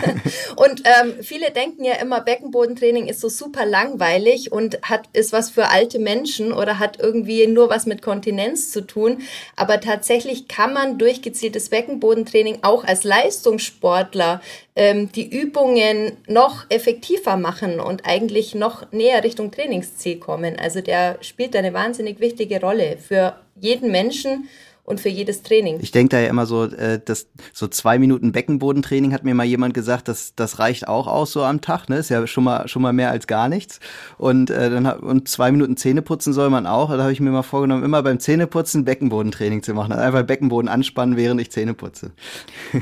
und 0.56 0.84
ähm, 0.86 1.14
viele 1.22 1.50
denken 1.52 1.84
ja 1.84 1.94
immer, 1.96 2.22
Beckenbodentraining 2.22 3.08
ist 3.08 3.20
so 3.20 3.30
super 3.30 3.66
langweilig 3.66 4.52
und 4.52 4.80
hat 4.84 5.10
ist 5.14 5.34
was 5.34 5.50
für 5.50 5.70
alte 5.70 5.98
Menschen 5.98 6.54
oder 6.54 6.78
hat 6.78 7.00
irgendwie 7.00 7.48
nur 7.48 7.70
was 7.70 7.88
mit 7.88 8.04
Kontinenz 8.04 8.72
zu 8.72 8.82
tun. 8.82 9.22
Aber 9.56 9.82
tatsächlich 9.82 10.48
kann 10.48 10.74
man 10.74 11.00
durch 11.00 11.24
gezieltes 11.24 11.70
Beckenbodentraining 11.70 12.60
auch 12.62 12.84
als 12.84 13.01
Leistungssportler 13.04 14.42
ähm, 14.76 15.12
die 15.12 15.28
Übungen 15.30 16.18
noch 16.28 16.66
effektiver 16.70 17.38
machen 17.38 17.80
und 17.80 18.06
eigentlich 18.06 18.56
noch 18.56 18.92
näher 18.92 19.24
Richtung 19.24 19.52
Trainingsziel 19.52 20.20
kommen. 20.20 20.58
Also 20.60 20.82
der 20.82 21.18
spielt 21.22 21.56
eine 21.56 21.74
wahnsinnig 21.74 22.20
wichtige 22.20 22.60
Rolle 22.62 22.98
für 22.98 23.36
jeden 23.60 23.92
Menschen 23.92 24.50
und 24.84 25.00
für 25.00 25.10
jedes 25.10 25.44
Training. 25.44 25.80
Ich 25.82 25.92
denke 25.92 26.16
da 26.16 26.20
ja 26.20 26.28
immer 26.28 26.46
so, 26.46 26.66
äh, 26.66 27.00
dass 27.04 27.28
so 27.54 27.68
zwei 27.68 28.00
Minuten 28.00 28.32
Beckenbodentraining 28.32 29.14
hat 29.14 29.24
mir 29.24 29.36
mal 29.36 29.46
jemand 29.46 29.74
gesagt, 29.74 30.08
dass 30.08 30.36
das 30.36 30.60
reicht 30.60 30.88
auch 30.88 31.08
aus 31.08 31.32
so 31.32 31.44
am 31.44 31.62
Tag, 31.62 31.88
ne? 31.88 31.98
Ist 31.98 32.10
ja 32.10 32.26
schon 32.28 32.44
mal 32.44 32.68
schon 32.68 32.82
mal 32.82 32.92
mehr 32.92 33.12
als 33.12 33.28
gar 33.28 33.48
nichts. 33.48 33.80
Und 34.18 34.50
äh, 34.50 34.70
dann 34.70 34.86
und 34.88 35.28
zwei 35.28 35.52
Minuten 35.52 35.78
Zähneputzen 35.78 36.34
soll 36.34 36.50
man 36.50 36.66
auch. 36.66 36.90
Da 36.90 37.04
habe 37.04 37.14
ich 37.14 37.20
mir 37.20 37.30
mal 37.30 37.44
vorgenommen, 37.44 37.84
immer 37.84 38.02
beim 38.04 38.20
Zähneputzen 38.20 38.84
Beckenbodentraining 38.84 39.64
zu 39.64 39.74
machen. 39.74 39.92
Also 39.92 40.04
einfach 40.04 40.24
Beckenboden 40.24 40.68
anspannen, 40.68 41.16
während 41.16 41.40
ich 41.40 41.52
Zähne 41.52 41.74
putze. 41.74 42.12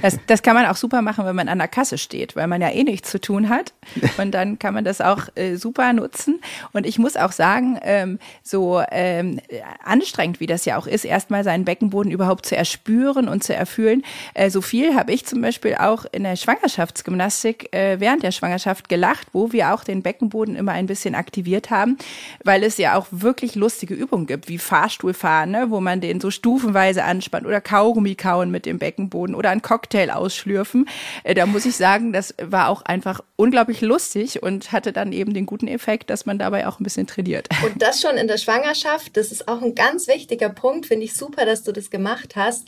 Das, 0.02 0.18
das 0.28 0.42
kann 0.42 0.56
man 0.56 0.66
auch 0.66 0.78
super 0.78 1.02
machen, 1.02 1.26
wenn 1.26 1.36
man 1.36 1.50
an 1.50 1.60
der 1.60 1.68
Kasse 1.68 1.98
steht, 1.98 2.36
weil 2.36 2.48
man 2.48 2.62
ja 2.62 2.70
eh 2.70 2.84
nichts 2.84 3.12
zu 3.12 3.20
tun 3.20 3.50
hat. 3.50 3.74
Und 4.18 4.32
dann 4.32 4.58
kann 4.58 4.74
man 4.74 4.84
das 4.84 5.02
auch 5.02 5.28
äh, 5.36 5.58
super 5.58 5.94
nutzen. 5.94 6.40
Und 6.72 6.86
ich 6.86 6.98
muss 6.98 7.18
auch 7.18 7.34
sagen, 7.34 7.78
ähm, 7.84 8.20
so 8.42 8.82
ähm, 8.90 9.40
anstrengend 9.84 10.40
wie 10.40 10.48
das 10.48 10.66
ja 10.66 10.78
auch 10.78 10.88
ist, 10.88 11.06
erstmal 11.06 11.44
seinen 11.44 11.66
Beckenboden 11.66 11.89
Beckenboden 11.90 12.12
überhaupt 12.12 12.46
zu 12.46 12.56
erspüren 12.56 13.28
und 13.28 13.44
zu 13.44 13.54
erfühlen. 13.56 14.04
Äh, 14.34 14.50
so 14.50 14.62
viel 14.62 14.96
habe 14.96 15.12
ich 15.12 15.26
zum 15.26 15.42
Beispiel 15.42 15.76
auch 15.76 16.06
in 16.12 16.24
der 16.24 16.36
Schwangerschaftsgymnastik 16.36 17.74
äh, 17.76 18.00
während 18.00 18.24
der 18.24 18.32
Schwangerschaft 18.32 18.90
gelacht, 18.90 19.28
wo 19.34 19.52
wir 19.52 19.74
auch 19.74 19.84
den 19.84 20.02
Beckenboden 20.02 20.56
immer 20.56 20.74
ein 20.74 20.86
bisschen 20.86 21.16
aktiviert 21.16 21.70
haben, 21.70 21.98
weil 22.44 22.64
es 22.64 22.78
ja 22.78 22.96
auch 22.96 23.08
wirklich 23.12 23.56
lustige 23.56 23.94
Übungen 23.94 24.28
gibt, 24.28 24.48
wie 24.48 24.58
Fahrstuhlfahren, 24.58 25.52
ne, 25.52 25.68
wo 25.70 25.80
man 25.80 26.02
den 26.02 26.22
so 26.22 26.32
stufenweise 26.32 27.04
anspannt 27.04 27.46
oder 27.46 27.62
Kaugummi 27.62 28.16
kauen 28.16 28.52
mit 28.52 28.66
dem 28.66 28.80
Beckenboden 28.80 29.36
oder 29.36 29.50
einen 29.50 29.62
Cocktail 29.62 30.12
ausschlürfen. 30.12 30.88
Äh, 31.24 31.34
da 31.34 31.46
muss 31.46 31.66
ich 31.66 31.76
sagen, 31.76 32.14
das 32.14 32.36
war 32.42 32.70
auch 32.70 32.84
einfach 32.84 33.22
unglaublich 33.36 33.82
lustig 33.82 34.44
und 34.44 34.72
hatte 34.72 34.94
dann 34.94 35.12
eben 35.12 35.34
den 35.34 35.46
guten 35.46 35.68
Effekt, 35.68 36.10
dass 36.10 36.26
man 36.26 36.38
dabei 36.38 36.68
auch 36.68 36.80
ein 36.80 36.84
bisschen 36.84 37.08
trainiert. 37.08 37.48
Und 37.64 37.82
das 37.82 38.02
schon 38.02 38.18
in 38.18 38.28
der 38.28 38.38
Schwangerschaft, 38.38 39.16
das 39.18 39.32
ist 39.32 39.48
auch 39.48 39.62
ein 39.62 39.76
ganz 39.76 40.08
wichtiger 40.08 40.50
Punkt, 40.50 40.86
finde 40.86 41.06
ich 41.06 41.14
super, 41.14 41.46
dass 41.46 41.64
du 41.64 41.72
das 41.72 41.79
gemacht 41.90 42.36
hast, 42.36 42.68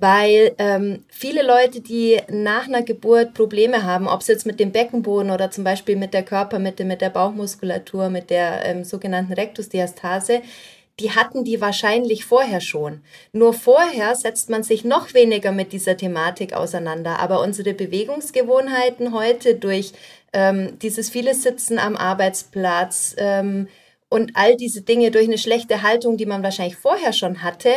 weil 0.00 0.54
ähm, 0.58 1.04
viele 1.08 1.42
Leute, 1.42 1.80
die 1.80 2.18
nach 2.28 2.66
einer 2.66 2.82
Geburt 2.82 3.34
Probleme 3.34 3.82
haben, 3.82 4.06
ob 4.08 4.20
es 4.20 4.28
jetzt 4.28 4.46
mit 4.46 4.60
dem 4.60 4.72
Beckenboden 4.72 5.30
oder 5.30 5.50
zum 5.50 5.64
Beispiel 5.64 5.96
mit 5.96 6.14
der 6.14 6.22
Körpermitte, 6.22 6.84
mit 6.84 7.00
der 7.00 7.10
Bauchmuskulatur, 7.10 8.08
mit 8.08 8.30
der 8.30 8.64
ähm, 8.64 8.84
sogenannten 8.84 9.32
Rektusdiastase, 9.32 10.42
die 11.00 11.12
hatten 11.12 11.44
die 11.44 11.60
wahrscheinlich 11.60 12.24
vorher 12.24 12.60
schon. 12.60 13.02
Nur 13.32 13.54
vorher 13.54 14.14
setzt 14.14 14.50
man 14.50 14.62
sich 14.62 14.84
noch 14.84 15.14
weniger 15.14 15.52
mit 15.52 15.72
dieser 15.72 15.96
Thematik 15.96 16.54
auseinander. 16.54 17.20
Aber 17.20 17.40
unsere 17.40 17.72
Bewegungsgewohnheiten 17.72 19.12
heute 19.12 19.54
durch 19.54 19.92
ähm, 20.32 20.78
dieses 20.80 21.08
viele 21.08 21.34
Sitzen 21.34 21.78
am 21.78 21.96
Arbeitsplatz 21.96 23.14
ähm, 23.18 23.68
und 24.10 24.32
all 24.34 24.56
diese 24.56 24.82
Dinge 24.82 25.10
durch 25.10 25.26
eine 25.26 25.38
schlechte 25.38 25.82
Haltung, 25.82 26.16
die 26.16 26.26
man 26.26 26.42
wahrscheinlich 26.42 26.76
vorher 26.76 27.12
schon 27.12 27.42
hatte, 27.42 27.70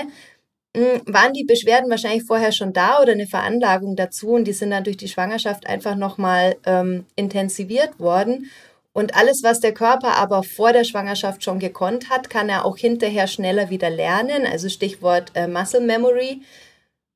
waren 0.73 1.33
die 1.33 1.43
Beschwerden 1.43 1.89
wahrscheinlich 1.89 2.23
vorher 2.23 2.51
schon 2.51 2.71
da 2.71 3.01
oder 3.01 3.11
eine 3.11 3.27
Veranlagung 3.27 3.95
dazu 3.95 4.29
und 4.29 4.45
die 4.45 4.53
sind 4.53 4.71
dann 4.71 4.85
durch 4.85 4.97
die 4.97 5.09
Schwangerschaft 5.09 5.67
einfach 5.67 5.95
nochmal 5.95 6.55
ähm, 6.65 7.05
intensiviert 7.15 7.99
worden. 7.99 8.49
Und 8.93 9.15
alles, 9.15 9.41
was 9.43 9.59
der 9.59 9.73
Körper 9.73 10.17
aber 10.17 10.43
vor 10.43 10.73
der 10.73 10.83
Schwangerschaft 10.83 11.43
schon 11.43 11.59
gekonnt 11.59 12.09
hat, 12.09 12.29
kann 12.29 12.49
er 12.49 12.65
auch 12.65 12.77
hinterher 12.77 13.27
schneller 13.27 13.69
wieder 13.69 13.89
lernen. 13.89 14.45
Also 14.45 14.67
Stichwort 14.69 15.31
äh, 15.33 15.47
Muscle 15.47 15.81
Memory. 15.81 16.41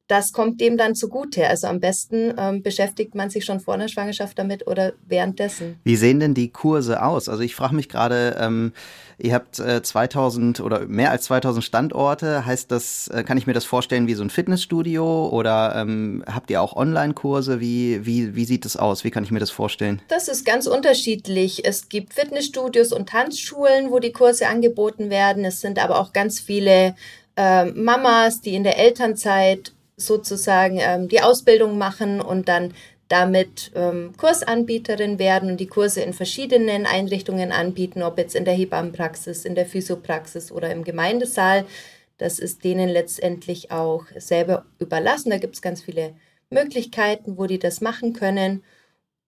Das 0.07 0.33
kommt 0.33 0.61
dem 0.61 0.77
dann 0.77 0.95
zugute. 0.95 1.47
Also 1.47 1.67
am 1.67 1.79
besten 1.79 2.33
ähm, 2.37 2.61
beschäftigt 2.61 3.15
man 3.15 3.29
sich 3.29 3.45
schon 3.45 3.59
vor 3.59 3.77
der 3.77 3.87
Schwangerschaft 3.87 4.37
damit 4.37 4.67
oder 4.67 4.93
währenddessen. 5.07 5.79
Wie 5.83 5.95
sehen 5.95 6.19
denn 6.19 6.33
die 6.33 6.49
Kurse 6.49 7.03
aus? 7.03 7.27
Also 7.27 7.41
ich 7.41 7.55
frage 7.55 7.75
mich 7.75 7.89
gerade, 7.89 8.37
ähm, 8.39 8.73
Ihr 9.17 9.33
habt 9.33 9.59
äh, 9.59 9.81
2000 9.81 10.59
oder 10.59 10.85
mehr 10.87 11.11
als 11.11 11.23
2000 11.25 11.63
Standorte. 11.63 12.45
Heißt 12.45 12.69
das, 12.71 13.07
äh, 13.07 13.23
kann 13.23 13.37
ich 13.37 13.47
mir 13.47 13.53
das 13.53 13.63
vorstellen 13.63 14.07
wie 14.07 14.13
so 14.13 14.23
ein 14.23 14.29
Fitnessstudio 14.29 15.29
oder 15.29 15.75
ähm, 15.77 16.23
habt 16.27 16.49
ihr 16.49 16.61
auch 16.61 16.75
Online-Kurse? 16.75 17.61
Wie, 17.61 18.05
wie, 18.05 18.35
wie 18.35 18.45
sieht 18.45 18.65
das 18.65 18.75
aus? 18.75 19.03
Wie 19.03 19.11
kann 19.11 19.23
ich 19.23 19.31
mir 19.31 19.39
das 19.39 19.51
vorstellen? 19.51 20.01
Das 20.09 20.27
ist 20.27 20.45
ganz 20.45 20.67
unterschiedlich. 20.67 21.65
Es 21.65 21.87
gibt 21.87 22.13
Fitnessstudios 22.13 22.91
und 22.91 23.07
Tanzschulen, 23.09 23.89
wo 23.89 23.99
die 23.99 24.11
Kurse 24.11 24.47
angeboten 24.47 25.09
werden. 25.09 25.45
Es 25.45 25.61
sind 25.61 25.79
aber 25.79 25.99
auch 25.99 26.11
ganz 26.11 26.41
viele 26.41 26.95
äh, 27.37 27.65
Mamas, 27.65 28.41
die 28.41 28.55
in 28.55 28.63
der 28.65 28.77
Elternzeit 28.77 29.74
sozusagen 29.97 30.77
ähm, 30.79 31.07
die 31.07 31.21
Ausbildung 31.21 31.77
machen 31.77 32.21
und 32.21 32.47
dann 32.47 32.73
damit 33.07 33.71
ähm, 33.75 34.13
Kursanbieterin 34.17 35.19
werden 35.19 35.51
und 35.51 35.59
die 35.59 35.67
Kurse 35.67 36.01
in 36.01 36.13
verschiedenen 36.13 36.85
Einrichtungen 36.85 37.51
anbieten, 37.51 38.01
ob 38.01 38.17
jetzt 38.17 38.35
in 38.35 38.45
der 38.45 38.55
Hebammenpraxis, 38.55 39.45
in 39.45 39.55
der 39.55 39.67
Physiopraxis 39.67 40.51
oder 40.51 40.71
im 40.71 40.83
Gemeindesaal. 40.83 41.65
Das 42.17 42.39
ist 42.39 42.63
denen 42.63 42.89
letztendlich 42.89 43.71
auch 43.71 44.05
selber 44.17 44.65
überlassen. 44.79 45.29
Da 45.29 45.37
gibt 45.37 45.55
es 45.55 45.61
ganz 45.61 45.81
viele 45.81 46.15
Möglichkeiten, 46.49 47.37
wo 47.37 47.45
die 47.45 47.59
das 47.59 47.81
machen 47.81 48.13
können. 48.13 48.63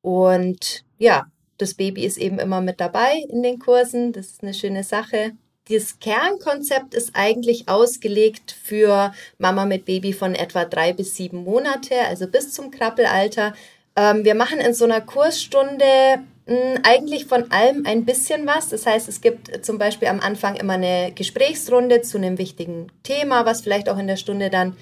Und 0.02 0.86
ja, 0.98 1.28
das 1.58 1.74
Baby 1.74 2.06
ist 2.06 2.18
eben 2.18 2.40
immer 2.40 2.62
mit 2.62 2.80
dabei 2.80 3.24
in 3.30 3.44
den 3.44 3.60
Kursen. 3.60 4.14
Das 4.14 4.28
ist 4.28 4.44
eine 4.44 4.54
schöne 4.54 4.84
Sache. 4.84 5.34
Das 5.70 6.00
Kernkonzept 6.00 6.94
ist 6.94 7.12
eigentlich 7.14 7.68
ausgelegt 7.68 8.56
für 8.64 9.14
Mama 9.38 9.66
mit 9.66 9.86
Baby 9.86 10.14
von 10.14 10.34
etwa 10.34 10.64
drei 10.66 10.94
bis 10.94 11.16
sieben 11.16 11.44
Monate, 11.44 11.96
also 12.08 12.28
bis 12.28 12.54
zum 12.54 12.72
Krabbelalter. 12.72 13.54
Ähm, 13.98 14.24
wir 14.24 14.36
machen 14.36 14.60
in 14.60 14.74
so 14.74 14.86
einer 14.86 15.02
Kursstunde 15.02 15.86
hm, 16.46 16.80
eigentlich 16.84 17.26
von 17.26 17.52
allem 17.52 17.86
ein 17.86 18.06
bisschen 18.06 18.48
was. 18.48 18.70
Das 18.70 18.86
heißt, 18.86 19.10
es 19.10 19.20
gibt 19.20 19.66
zum 19.66 19.78
Beispiel 19.78 20.08
am 20.08 20.22
Anfang 20.22 20.56
immer 20.56 20.74
eine 20.74 21.12
Gesprächsrunde 21.14 22.02
zu 22.02 22.18
einem 22.18 22.38
wichtigen 22.38 22.88
Thema, 23.04 23.46
was 23.46 23.62
vielleicht 23.62 23.90
auch 23.90 23.98
in 23.98 24.08
der 24.08 24.16
Stunde 24.16 24.50
dann 24.50 24.78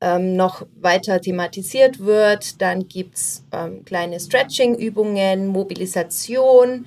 ähm, 0.00 0.36
noch 0.36 0.66
weiter 0.76 1.20
thematisiert 1.20 1.98
wird. 1.98 2.60
Dann 2.60 2.86
gibt's 2.86 3.44
ähm, 3.52 3.84
kleine 3.84 4.20
Stretching-Übungen, 4.20 5.48
Mobilisation. 5.48 6.86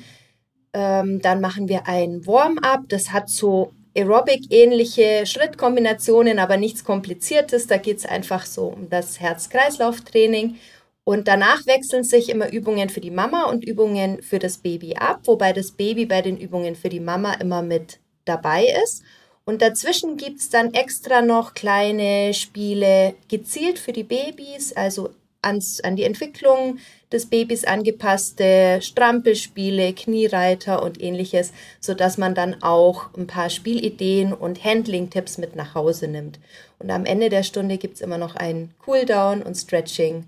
Ähm, 0.76 1.22
dann 1.22 1.40
machen 1.40 1.70
wir 1.70 1.88
ein 1.88 2.28
Warm-up. 2.28 2.90
Das 2.90 3.14
hat 3.14 3.30
so 3.30 3.72
Aerobic-ähnliche 3.96 5.26
Schrittkombinationen, 5.26 6.38
aber 6.38 6.58
nichts 6.58 6.84
Kompliziertes. 6.84 7.66
Da 7.68 7.78
geht 7.78 8.00
es 8.00 8.06
einfach 8.06 8.46
so 8.46 8.66
um 8.66 8.90
das 8.90 9.22
Herz-Kreislauf-Training. 9.22 10.58
Und 11.06 11.30
danach 11.30 11.66
wechseln 11.66 12.04
sich 12.04 12.30
immer 12.30 12.52
Übungen 12.52 12.90
für 12.90 13.00
die 13.00 13.12
Mama 13.12 13.46
und 13.46 13.64
Übungen 13.64 14.22
für 14.22 14.40
das 14.40 14.58
Baby 14.58 14.96
ab, 14.96 15.22
wobei 15.26 15.54
das 15.54 15.72
Baby 15.72 16.06
bei 16.06 16.22
den 16.22 16.36
Übungen 16.36 16.76
für 16.76 16.90
die 16.90 17.00
Mama 17.00 17.34
immer 17.36 17.62
mit 17.62 18.00
dabei 18.26 18.66
ist. 18.84 19.04
Und 19.46 19.62
dazwischen 19.62 20.18
gibt 20.18 20.40
es 20.40 20.50
dann 20.50 20.74
extra 20.74 21.22
noch 21.22 21.54
kleine 21.54 22.34
Spiele 22.34 23.14
gezielt 23.30 23.80
für 23.80 23.94
die 23.94 24.04
Babys, 24.04 24.74
also 24.74 25.12
ans, 25.46 25.80
an 25.82 25.96
die 25.96 26.04
Entwicklung 26.04 26.80
des 27.12 27.28
Babys 27.28 27.64
angepasste 27.64 28.80
Strampelspiele, 28.82 29.94
Kniereiter 29.94 30.84
und 30.84 31.02
ähnliches, 31.02 31.54
sodass 31.80 32.18
man 32.18 32.36
dann 32.36 32.62
auch 32.62 33.14
ein 33.16 33.28
paar 33.28 33.50
Spielideen 33.50 34.34
und 34.34 34.64
Handling-Tipps 34.64 35.38
mit 35.38 35.56
nach 35.56 35.76
Hause 35.76 36.08
nimmt. 36.08 36.40
Und 36.80 36.92
am 36.92 37.06
Ende 37.06 37.30
der 37.30 37.44
Stunde 37.44 37.78
gibt 37.78 37.96
es 37.96 38.02
immer 38.02 38.18
noch 38.18 38.36
ein 38.36 38.72
Cooldown 38.80 39.42
und 39.42 39.56
Stretching 39.56 40.26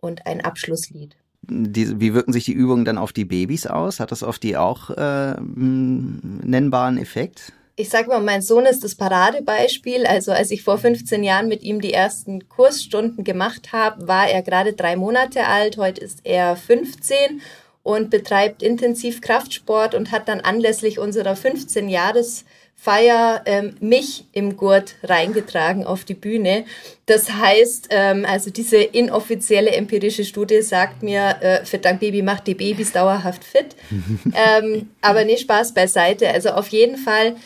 und 0.00 0.26
ein 0.26 0.40
Abschlusslied. 0.40 1.16
Wie 1.48 2.14
wirken 2.14 2.32
sich 2.32 2.44
die 2.44 2.52
Übungen 2.52 2.84
dann 2.84 2.98
auf 2.98 3.12
die 3.12 3.24
Babys 3.24 3.66
aus? 3.66 3.98
Hat 3.98 4.12
das 4.12 4.22
auf 4.22 4.38
die 4.38 4.56
auch 4.56 4.90
äh, 4.90 5.34
nennbaren 5.40 6.98
Effekt? 6.98 7.52
Ich 7.82 7.88
sage 7.88 8.08
mal, 8.08 8.20
mein 8.20 8.42
Sohn 8.42 8.64
ist 8.64 8.84
das 8.84 8.94
Paradebeispiel. 8.94 10.06
Also 10.06 10.30
als 10.30 10.52
ich 10.52 10.62
vor 10.62 10.78
15 10.78 11.24
Jahren 11.24 11.48
mit 11.48 11.64
ihm 11.64 11.80
die 11.80 11.92
ersten 11.92 12.48
Kursstunden 12.48 13.24
gemacht 13.24 13.72
habe, 13.72 14.06
war 14.06 14.30
er 14.30 14.42
gerade 14.42 14.72
drei 14.72 14.94
Monate 14.94 15.46
alt. 15.46 15.78
Heute 15.78 16.00
ist 16.00 16.20
er 16.22 16.54
15 16.54 17.42
und 17.82 18.08
betreibt 18.08 18.62
intensiv 18.62 19.20
Kraftsport 19.20 19.96
und 19.96 20.12
hat 20.12 20.28
dann 20.28 20.40
anlässlich 20.40 21.00
unserer 21.00 21.34
15 21.34 21.88
Jahres 21.88 22.44
Feier 22.76 23.42
ähm, 23.46 23.74
mich 23.80 24.26
im 24.32 24.56
Gurt 24.56 24.94
reingetragen 25.02 25.84
auf 25.84 26.04
die 26.04 26.14
Bühne. 26.14 26.64
Das 27.06 27.32
heißt, 27.32 27.88
ähm, 27.90 28.24
also 28.28 28.50
diese 28.50 28.76
inoffizielle 28.76 29.70
empirische 29.70 30.24
Studie 30.24 30.62
sagt 30.62 31.02
mir, 31.02 31.36
äh, 31.40 31.64
Fit 31.64 31.82
Baby 31.82 32.22
macht 32.22 32.46
die 32.46 32.54
Babys 32.54 32.92
dauerhaft 32.92 33.42
fit. 33.42 33.74
ähm, 34.34 34.90
aber 35.00 35.24
nee, 35.24 35.36
Spaß 35.36 35.74
beiseite. 35.74 36.28
Also 36.28 36.50
auf 36.50 36.68
jeden 36.68 36.96
Fall 36.96 37.36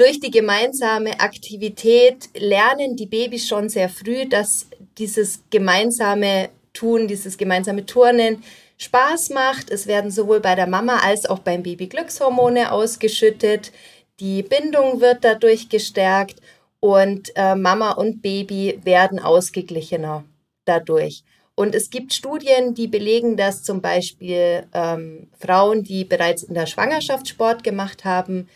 durch 0.00 0.18
die 0.18 0.30
gemeinsame 0.30 1.20
Aktivität 1.20 2.30
lernen 2.34 2.96
die 2.96 3.04
Babys 3.04 3.46
schon 3.46 3.68
sehr 3.68 3.90
früh, 3.90 4.26
dass 4.26 4.66
dieses 4.96 5.42
gemeinsame 5.50 6.48
Tun, 6.72 7.06
dieses 7.06 7.36
gemeinsame 7.36 7.84
Turnen 7.84 8.42
Spaß 8.78 9.28
macht. 9.28 9.70
Es 9.70 9.86
werden 9.86 10.10
sowohl 10.10 10.40
bei 10.40 10.54
der 10.54 10.66
Mama 10.66 11.00
als 11.00 11.26
auch 11.26 11.40
beim 11.40 11.62
Baby 11.62 11.86
Glückshormone 11.86 12.72
ausgeschüttet. 12.72 13.72
Die 14.20 14.42
Bindung 14.42 15.02
wird 15.02 15.22
dadurch 15.22 15.68
gestärkt 15.68 16.40
und 16.80 17.32
äh, 17.36 17.54
Mama 17.54 17.90
und 17.90 18.22
Baby 18.22 18.80
werden 18.82 19.18
ausgeglichener 19.18 20.24
dadurch. 20.64 21.24
Und 21.54 21.74
es 21.74 21.90
gibt 21.90 22.14
Studien, 22.14 22.72
die 22.72 22.88
belegen, 22.88 23.36
dass 23.36 23.62
zum 23.62 23.82
Beispiel 23.82 24.66
ähm, 24.72 25.28
Frauen, 25.38 25.82
die 25.82 26.06
bereits 26.06 26.42
in 26.42 26.54
der 26.54 26.64
Schwangerschaft 26.64 27.28
Sport 27.28 27.62
gemacht 27.62 28.06
haben, 28.06 28.48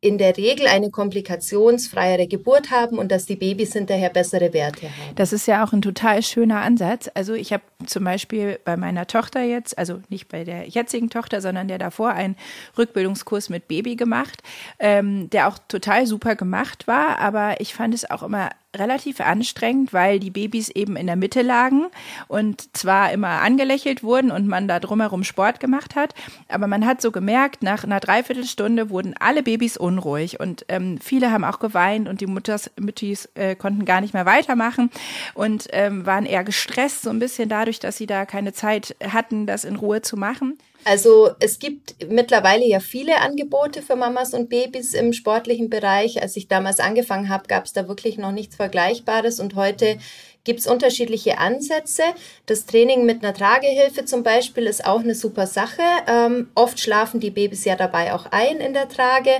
in 0.00 0.16
der 0.16 0.36
Regel 0.36 0.68
eine 0.68 0.90
komplikationsfreiere 0.90 2.28
Geburt 2.28 2.70
haben 2.70 2.98
und 2.98 3.10
dass 3.10 3.26
die 3.26 3.34
Babys 3.34 3.72
hinterher 3.72 4.10
bessere 4.10 4.52
Werte 4.52 4.82
haben. 4.82 5.14
Das 5.16 5.32
ist 5.32 5.48
ja 5.48 5.64
auch 5.64 5.72
ein 5.72 5.82
total 5.82 6.22
schöner 6.22 6.60
Ansatz. 6.60 7.10
Also 7.14 7.34
ich 7.34 7.52
habe 7.52 7.64
zum 7.84 8.04
Beispiel 8.04 8.60
bei 8.64 8.76
meiner 8.76 9.08
Tochter 9.08 9.42
jetzt, 9.42 9.76
also 9.76 10.00
nicht 10.08 10.28
bei 10.28 10.44
der 10.44 10.68
jetzigen 10.68 11.10
Tochter, 11.10 11.40
sondern 11.40 11.66
der 11.66 11.78
davor, 11.78 12.10
einen 12.10 12.36
Rückbildungskurs 12.76 13.48
mit 13.48 13.66
Baby 13.66 13.96
gemacht, 13.96 14.40
ähm, 14.78 15.30
der 15.30 15.48
auch 15.48 15.58
total 15.66 16.06
super 16.06 16.36
gemacht 16.36 16.86
war. 16.86 17.18
Aber 17.18 17.60
ich 17.60 17.74
fand 17.74 17.92
es 17.92 18.08
auch 18.08 18.22
immer 18.22 18.50
relativ 18.76 19.20
anstrengend, 19.20 19.92
weil 19.92 20.18
die 20.20 20.30
Babys 20.30 20.68
eben 20.68 20.96
in 20.96 21.06
der 21.06 21.16
Mitte 21.16 21.40
lagen 21.42 21.86
und 22.28 22.76
zwar 22.76 23.12
immer 23.12 23.40
angelächelt 23.40 24.02
wurden 24.02 24.30
und 24.30 24.46
man 24.46 24.68
da 24.68 24.78
drumherum 24.78 25.24
Sport 25.24 25.58
gemacht 25.58 25.96
hat, 25.96 26.14
aber 26.48 26.66
man 26.66 26.84
hat 26.84 27.00
so 27.00 27.10
gemerkt, 27.10 27.62
nach 27.62 27.84
einer 27.84 28.00
Dreiviertelstunde 28.00 28.90
wurden 28.90 29.14
alle 29.18 29.42
Babys 29.42 29.78
unruhig 29.78 30.38
und 30.38 30.66
ähm, 30.68 30.98
viele 31.00 31.30
haben 31.30 31.44
auch 31.44 31.60
geweint 31.60 32.08
und 32.08 32.20
die 32.20 32.26
Mutters, 32.26 32.70
Müttis 32.78 33.28
äh, 33.34 33.56
konnten 33.56 33.86
gar 33.86 34.02
nicht 34.02 34.12
mehr 34.12 34.26
weitermachen 34.26 34.90
und 35.32 35.68
ähm, 35.70 36.04
waren 36.04 36.26
eher 36.26 36.44
gestresst, 36.44 37.02
so 37.02 37.10
ein 37.10 37.18
bisschen 37.18 37.48
dadurch, 37.48 37.80
dass 37.80 37.96
sie 37.96 38.06
da 38.06 38.26
keine 38.26 38.52
Zeit 38.52 38.96
hatten, 39.02 39.46
das 39.46 39.64
in 39.64 39.76
Ruhe 39.76 40.02
zu 40.02 40.16
machen. 40.16 40.58
Also 40.88 41.32
es 41.38 41.58
gibt 41.58 41.96
mittlerweile 42.08 42.64
ja 42.64 42.80
viele 42.80 43.20
Angebote 43.20 43.82
für 43.82 43.94
Mamas 43.94 44.32
und 44.32 44.48
Babys 44.48 44.94
im 44.94 45.12
sportlichen 45.12 45.68
Bereich. 45.68 46.22
Als 46.22 46.34
ich 46.34 46.48
damals 46.48 46.80
angefangen 46.80 47.28
habe, 47.28 47.46
gab 47.46 47.66
es 47.66 47.74
da 47.74 47.88
wirklich 47.88 48.16
noch 48.16 48.32
nichts 48.32 48.56
Vergleichbares 48.56 49.38
und 49.38 49.54
heute 49.54 49.98
gibt 50.44 50.60
es 50.60 50.66
unterschiedliche 50.66 51.36
Ansätze. 51.36 52.04
Das 52.46 52.64
Training 52.64 53.04
mit 53.04 53.22
einer 53.22 53.34
Tragehilfe 53.34 54.06
zum 54.06 54.22
Beispiel 54.22 54.66
ist 54.66 54.86
auch 54.86 55.00
eine 55.00 55.14
super 55.14 55.46
Sache. 55.46 55.82
Ähm, 56.06 56.48
oft 56.54 56.80
schlafen 56.80 57.20
die 57.20 57.30
Babys 57.30 57.66
ja 57.66 57.76
dabei 57.76 58.14
auch 58.14 58.24
ein 58.30 58.56
in 58.56 58.72
der 58.72 58.88
Trage. 58.88 59.30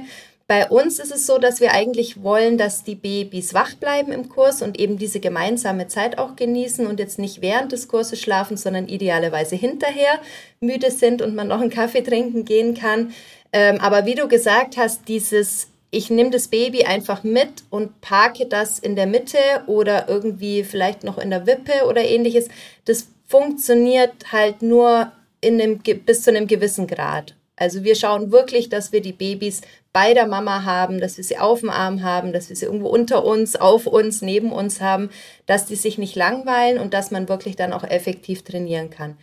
Bei 0.49 0.67
uns 0.67 0.99
ist 0.99 1.13
es 1.13 1.27
so, 1.27 1.37
dass 1.37 1.61
wir 1.61 1.73
eigentlich 1.73 2.23
wollen, 2.23 2.57
dass 2.57 2.83
die 2.83 2.95
Babys 2.95 3.53
wach 3.53 3.75
bleiben 3.75 4.13
im 4.13 4.31
Kurs 4.31 4.63
und 4.63 4.81
eben 4.81 4.97
diese 4.97 5.21
gemeinsame 5.21 5.89
Zeit 5.89 6.17
auch 6.17 6.37
genießen 6.37 6.87
und 6.87 6.99
jetzt 6.99 7.19
nicht 7.19 7.43
während 7.43 7.71
des 7.73 7.87
Kurses 7.87 8.19
schlafen, 8.19 8.57
sondern 8.57 8.89
idealerweise 8.89 9.57
hinterher 9.57 10.19
müde 10.61 10.91
sind 10.91 11.21
und 11.21 11.35
man 11.35 11.49
noch 11.49 11.61
einen 11.61 11.69
Kaffee 11.69 12.01
trinken 12.01 12.47
gehen 12.47 12.73
kann. 12.73 13.13
Ähm, 13.53 13.79
aber 13.81 14.07
wie 14.07 14.15
du 14.15 14.27
gesagt 14.27 14.79
hast, 14.79 15.07
dieses 15.09 15.69
ich 15.91 16.11
nehme 16.11 16.31
das 16.31 16.49
Baby 16.49 16.85
einfach 16.85 17.25
mit 17.25 17.65
und 17.71 18.01
parke 18.01 18.47
das 18.47 18.79
in 18.79 18.97
der 18.97 19.07
Mitte 19.07 19.39
oder 19.67 20.09
irgendwie 20.09 20.65
vielleicht 20.65 21.05
noch 21.05 21.19
in 21.19 21.31
der 21.31 21.47
Wippe 21.47 21.87
oder 21.87 22.05
ähnliches. 22.05 22.49
Das 22.85 23.09
funktioniert 23.27 24.33
halt 24.33 24.63
nur 24.63 25.13
in 25.41 25.61
einem, 25.61 25.79
bis 25.79 26.23
zu 26.23 26.31
einem 26.31 26.47
gewissen 26.47 26.87
Grad. 26.87 27.35
Also 27.59 27.83
wir 27.85 27.97
schauen 27.97 28.31
wirklich, 28.31 28.69
dass 28.69 28.93
wir 28.93 29.01
die 29.01 29.13
Babys 29.13 29.63
bei 29.93 30.15
der 30.15 30.27
Mama 30.27 30.65
haben, 30.65 31.01
dass 31.01 31.17
wir 31.17 31.25
sie 31.25 31.39
auf 31.39 31.61
dem 31.61 31.71
Arm 31.71 32.03
haben, 32.03 32.33
dass 32.33 32.49
wir 32.49 32.57
sie 32.57 32.67
irgendwo 32.67 32.89
unter 32.89 33.25
uns, 33.25 33.57
auf 33.57 33.87
uns, 33.87 34.23
neben 34.23 34.53
uns 34.53 34.81
haben, 34.81 35.11
dass 35.47 35.67
die 35.67 35.77
sich 35.77 35.99
nicht 35.99 36.15
langweilen 36.15 36.79
und 36.79 36.95
dass 36.95 37.11
man 37.11 37.29
wirklich 37.29 37.57
dann 37.57 37.73
auch 37.73 37.85
effektiv 37.85 38.43
trainieren 38.43 38.91
kann. 38.91 39.17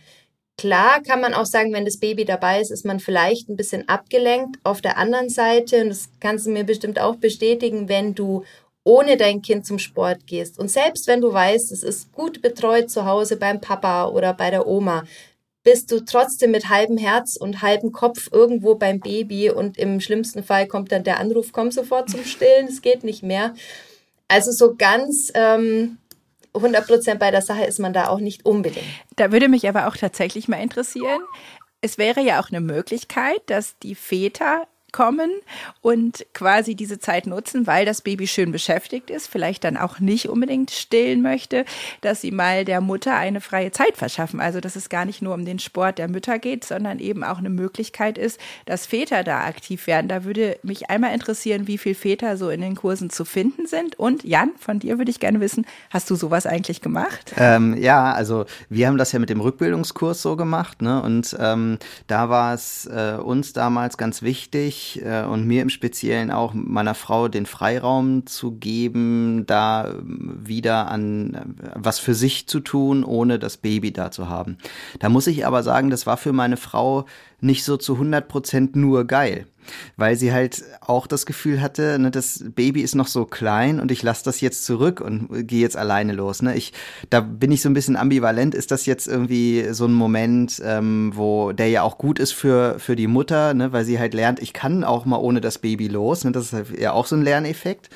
Klar 0.58 1.02
kann 1.02 1.20
man 1.20 1.34
auch 1.34 1.44
sagen, 1.44 1.72
wenn 1.72 1.84
das 1.84 1.98
Baby 1.98 2.24
dabei 2.24 2.60
ist, 2.60 2.70
ist 2.70 2.86
man 2.86 2.98
vielleicht 2.98 3.48
ein 3.48 3.56
bisschen 3.56 3.88
abgelenkt. 3.88 4.58
Auf 4.64 4.80
der 4.80 4.96
anderen 4.96 5.28
Seite, 5.28 5.82
und 5.82 5.90
das 5.90 6.08
kannst 6.20 6.46
du 6.46 6.50
mir 6.50 6.64
bestimmt 6.64 6.98
auch 6.98 7.16
bestätigen, 7.16 7.88
wenn 7.88 8.14
du 8.14 8.44
ohne 8.82 9.16
dein 9.16 9.42
Kind 9.42 9.66
zum 9.66 9.78
Sport 9.78 10.26
gehst 10.26 10.60
und 10.60 10.70
selbst 10.70 11.08
wenn 11.08 11.20
du 11.20 11.32
weißt, 11.32 11.72
es 11.72 11.82
ist 11.82 12.12
gut 12.12 12.40
betreut 12.40 12.88
zu 12.88 13.04
Hause 13.04 13.36
beim 13.36 13.60
Papa 13.60 14.06
oder 14.06 14.32
bei 14.32 14.50
der 14.50 14.68
Oma, 14.68 15.02
bist 15.66 15.90
du 15.90 16.04
trotzdem 16.04 16.52
mit 16.52 16.68
halbem 16.68 16.96
Herz 16.96 17.34
und 17.34 17.60
halbem 17.60 17.90
Kopf 17.90 18.28
irgendwo 18.30 18.76
beim 18.76 19.00
Baby 19.00 19.50
und 19.50 19.76
im 19.78 20.00
schlimmsten 20.00 20.44
Fall 20.44 20.68
kommt 20.68 20.92
dann 20.92 21.02
der 21.02 21.18
Anruf, 21.18 21.50
komm 21.50 21.72
sofort 21.72 22.08
zum 22.08 22.24
Stillen, 22.24 22.68
es 22.68 22.82
geht 22.82 23.02
nicht 23.02 23.24
mehr. 23.24 23.52
Also 24.28 24.52
so 24.52 24.76
ganz 24.76 25.32
ähm, 25.34 25.98
100 26.54 26.86
Prozent 26.86 27.18
bei 27.18 27.32
der 27.32 27.42
Sache 27.42 27.64
ist 27.64 27.80
man 27.80 27.92
da 27.92 28.06
auch 28.06 28.20
nicht 28.20 28.46
unbedingt. 28.46 28.86
Da 29.16 29.32
würde 29.32 29.48
mich 29.48 29.68
aber 29.68 29.88
auch 29.88 29.96
tatsächlich 29.96 30.46
mal 30.46 30.62
interessieren, 30.62 31.20
es 31.80 31.98
wäre 31.98 32.20
ja 32.20 32.40
auch 32.40 32.50
eine 32.50 32.60
Möglichkeit, 32.60 33.42
dass 33.46 33.76
die 33.80 33.96
Väter 33.96 34.68
kommen 34.96 35.30
und 35.82 36.24
quasi 36.32 36.74
diese 36.74 36.98
Zeit 36.98 37.26
nutzen, 37.26 37.66
weil 37.66 37.84
das 37.84 38.00
Baby 38.00 38.26
schön 38.26 38.50
beschäftigt 38.50 39.10
ist, 39.10 39.26
vielleicht 39.26 39.62
dann 39.64 39.76
auch 39.76 40.00
nicht 40.00 40.30
unbedingt 40.30 40.70
stillen 40.70 41.20
möchte, 41.20 41.66
dass 42.00 42.22
sie 42.22 42.30
mal 42.30 42.64
der 42.64 42.80
Mutter 42.80 43.14
eine 43.14 43.42
freie 43.42 43.72
Zeit 43.72 43.98
verschaffen. 43.98 44.40
Also 44.40 44.60
dass 44.60 44.74
es 44.74 44.88
gar 44.88 45.04
nicht 45.04 45.20
nur 45.20 45.34
um 45.34 45.44
den 45.44 45.58
Sport 45.58 45.98
der 45.98 46.08
Mütter 46.08 46.38
geht, 46.38 46.64
sondern 46.64 46.98
eben 46.98 47.24
auch 47.24 47.36
eine 47.36 47.50
Möglichkeit 47.50 48.16
ist, 48.16 48.40
dass 48.64 48.86
Väter 48.86 49.22
da 49.22 49.44
aktiv 49.44 49.86
werden. 49.86 50.08
Da 50.08 50.24
würde 50.24 50.58
mich 50.62 50.88
einmal 50.88 51.12
interessieren, 51.12 51.66
wie 51.66 51.76
viele 51.76 51.94
Väter 51.94 52.38
so 52.38 52.48
in 52.48 52.62
den 52.62 52.74
Kursen 52.74 53.10
zu 53.10 53.26
finden 53.26 53.66
sind. 53.66 53.98
Und 53.98 54.24
Jan, 54.24 54.52
von 54.58 54.78
dir 54.78 54.96
würde 54.96 55.10
ich 55.10 55.20
gerne 55.20 55.40
wissen, 55.40 55.66
hast 55.90 56.08
du 56.08 56.14
sowas 56.14 56.46
eigentlich 56.46 56.80
gemacht? 56.80 57.34
Ähm, 57.36 57.76
ja, 57.76 58.14
also 58.14 58.46
wir 58.70 58.86
haben 58.86 58.96
das 58.96 59.12
ja 59.12 59.18
mit 59.18 59.28
dem 59.28 59.42
Rückbildungskurs 59.42 60.22
so 60.22 60.36
gemacht, 60.36 60.80
ne? 60.80 61.02
Und 61.02 61.36
ähm, 61.38 61.78
da 62.06 62.30
war 62.30 62.54
es 62.54 62.86
äh, 62.86 63.18
uns 63.22 63.52
damals 63.52 63.98
ganz 63.98 64.22
wichtig, 64.22 64.85
äh, 65.04 65.24
und 65.24 65.46
mir 65.46 65.62
im 65.62 65.70
Speziellen 65.70 66.30
auch 66.30 66.54
meiner 66.54 66.94
Frau 66.94 67.28
den 67.28 67.46
Freiraum 67.46 68.26
zu 68.26 68.52
geben, 68.52 69.44
da 69.46 69.94
wieder 70.02 70.88
an 70.90 71.34
äh, 71.34 71.70
was 71.74 71.98
für 71.98 72.14
sich 72.14 72.46
zu 72.46 72.60
tun, 72.60 73.04
ohne 73.04 73.38
das 73.38 73.56
Baby 73.56 73.92
da 73.92 74.10
zu 74.10 74.28
haben. 74.28 74.58
Da 74.98 75.08
muss 75.08 75.26
ich 75.26 75.46
aber 75.46 75.62
sagen, 75.62 75.90
das 75.90 76.06
war 76.06 76.16
für 76.16 76.32
meine 76.32 76.56
Frau 76.56 77.06
nicht 77.40 77.64
so 77.64 77.76
zu 77.76 77.94
100 77.94 78.28
Prozent 78.28 78.76
nur 78.76 79.06
geil 79.06 79.46
weil 79.96 80.16
sie 80.16 80.32
halt 80.32 80.62
auch 80.80 81.06
das 81.06 81.26
Gefühl 81.26 81.60
hatte, 81.60 81.98
ne, 81.98 82.10
das 82.10 82.44
Baby 82.54 82.82
ist 82.82 82.94
noch 82.94 83.06
so 83.06 83.24
klein 83.24 83.80
und 83.80 83.90
ich 83.90 84.02
lasse 84.02 84.24
das 84.24 84.40
jetzt 84.40 84.64
zurück 84.64 85.00
und 85.00 85.46
gehe 85.46 85.60
jetzt 85.60 85.76
alleine 85.76 86.12
los. 86.12 86.42
Ne? 86.42 86.56
Ich, 86.56 86.72
da 87.10 87.20
bin 87.20 87.52
ich 87.52 87.62
so 87.62 87.68
ein 87.68 87.74
bisschen 87.74 87.96
ambivalent. 87.96 88.54
Ist 88.54 88.70
das 88.70 88.86
jetzt 88.86 89.06
irgendwie 89.06 89.66
so 89.72 89.86
ein 89.86 89.92
Moment, 89.92 90.60
ähm, 90.64 91.12
wo 91.14 91.52
der 91.52 91.68
ja 91.68 91.82
auch 91.82 91.98
gut 91.98 92.18
ist 92.18 92.32
für 92.32 92.78
für 92.78 92.96
die 92.96 93.06
Mutter, 93.06 93.54
ne, 93.54 93.72
weil 93.72 93.84
sie 93.84 93.98
halt 93.98 94.14
lernt, 94.14 94.40
ich 94.40 94.52
kann 94.52 94.84
auch 94.84 95.04
mal 95.04 95.18
ohne 95.18 95.40
das 95.40 95.58
Baby 95.58 95.88
los. 95.88 96.24
Ne? 96.24 96.32
Das 96.32 96.52
ist 96.52 96.78
ja 96.78 96.92
auch 96.92 97.06
so 97.06 97.16
ein 97.16 97.22
Lerneffekt. 97.22 97.90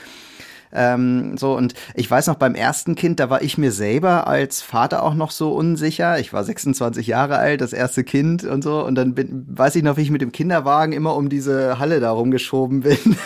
Ähm, 0.73 1.37
so, 1.37 1.57
und 1.57 1.75
ich 1.95 2.11
weiß 2.11 2.29
noch, 2.29 2.37
beim 2.37 2.55
ersten 2.55 2.95
Kind, 2.95 3.21
da 3.21 3.31
war 3.31 3.43
ich 3.43 3.59
mir 3.59 3.73
selber 3.73 4.27
als 4.27 4.63
Vater 4.63 5.03
auch 5.03 5.15
noch 5.15 5.31
so 5.31 5.53
unsicher. 5.53 6.19
Ich 6.19 6.33
war 6.33 6.45
26 6.45 7.07
Jahre 7.07 7.39
alt, 7.39 7.61
das 7.61 7.73
erste 7.73 8.05
Kind 8.05 8.45
und 8.45 8.63
so. 8.63 8.85
Und 8.85 8.95
dann 8.95 9.15
bin, 9.15 9.47
weiß 9.49 9.77
ich 9.77 9.83
noch, 9.83 9.97
wie 9.97 10.03
ich 10.03 10.11
mit 10.11 10.23
dem 10.23 10.33
Kinderwagen 10.33 10.93
immer 10.93 11.17
um 11.17 11.29
diese 11.29 11.79
Halle 11.79 12.01
da 12.01 12.11
rumgeschoben 12.13 12.81
bin. 12.83 13.17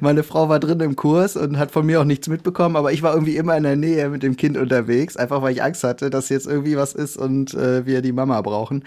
Meine 0.00 0.22
Frau 0.22 0.48
war 0.48 0.60
drin 0.60 0.80
im 0.80 0.96
Kurs 0.96 1.36
und 1.36 1.58
hat 1.58 1.70
von 1.70 1.84
mir 1.84 2.00
auch 2.00 2.04
nichts 2.04 2.28
mitbekommen, 2.28 2.76
aber 2.76 2.92
ich 2.92 3.02
war 3.02 3.12
irgendwie 3.12 3.36
immer 3.36 3.56
in 3.56 3.64
der 3.64 3.76
Nähe 3.76 4.08
mit 4.08 4.22
dem 4.22 4.36
Kind 4.36 4.56
unterwegs, 4.56 5.16
einfach 5.16 5.42
weil 5.42 5.52
ich 5.52 5.62
Angst 5.62 5.84
hatte, 5.84 6.08
dass 6.08 6.28
jetzt 6.28 6.46
irgendwie 6.46 6.76
was 6.76 6.94
ist 6.94 7.16
und 7.16 7.54
äh, 7.54 7.84
wir 7.84 8.00
die 8.00 8.12
Mama 8.12 8.40
brauchen. 8.40 8.84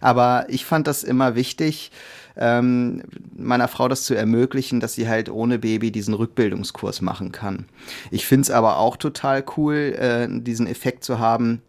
Aber 0.00 0.46
ich 0.48 0.64
fand 0.64 0.86
das 0.86 1.02
immer 1.02 1.34
wichtig, 1.34 1.90
ähm, 2.36 3.02
meiner 3.36 3.68
Frau 3.68 3.88
das 3.88 4.04
zu 4.04 4.14
ermöglichen, 4.14 4.80
dass 4.80 4.94
sie 4.94 5.08
halt 5.08 5.30
ohne 5.30 5.58
Baby 5.58 5.90
diesen 5.90 6.14
Rückbildungskurs 6.14 7.00
machen 7.00 7.32
kann. 7.32 7.66
Ich 8.10 8.26
finde 8.26 8.42
es 8.42 8.50
aber 8.50 8.78
auch 8.78 8.96
total 8.96 9.44
cool, 9.56 9.94
äh, 9.98 10.28
diesen 10.30 10.66
Effekt 10.66 11.04
zu 11.04 11.18
haben, 11.18 11.62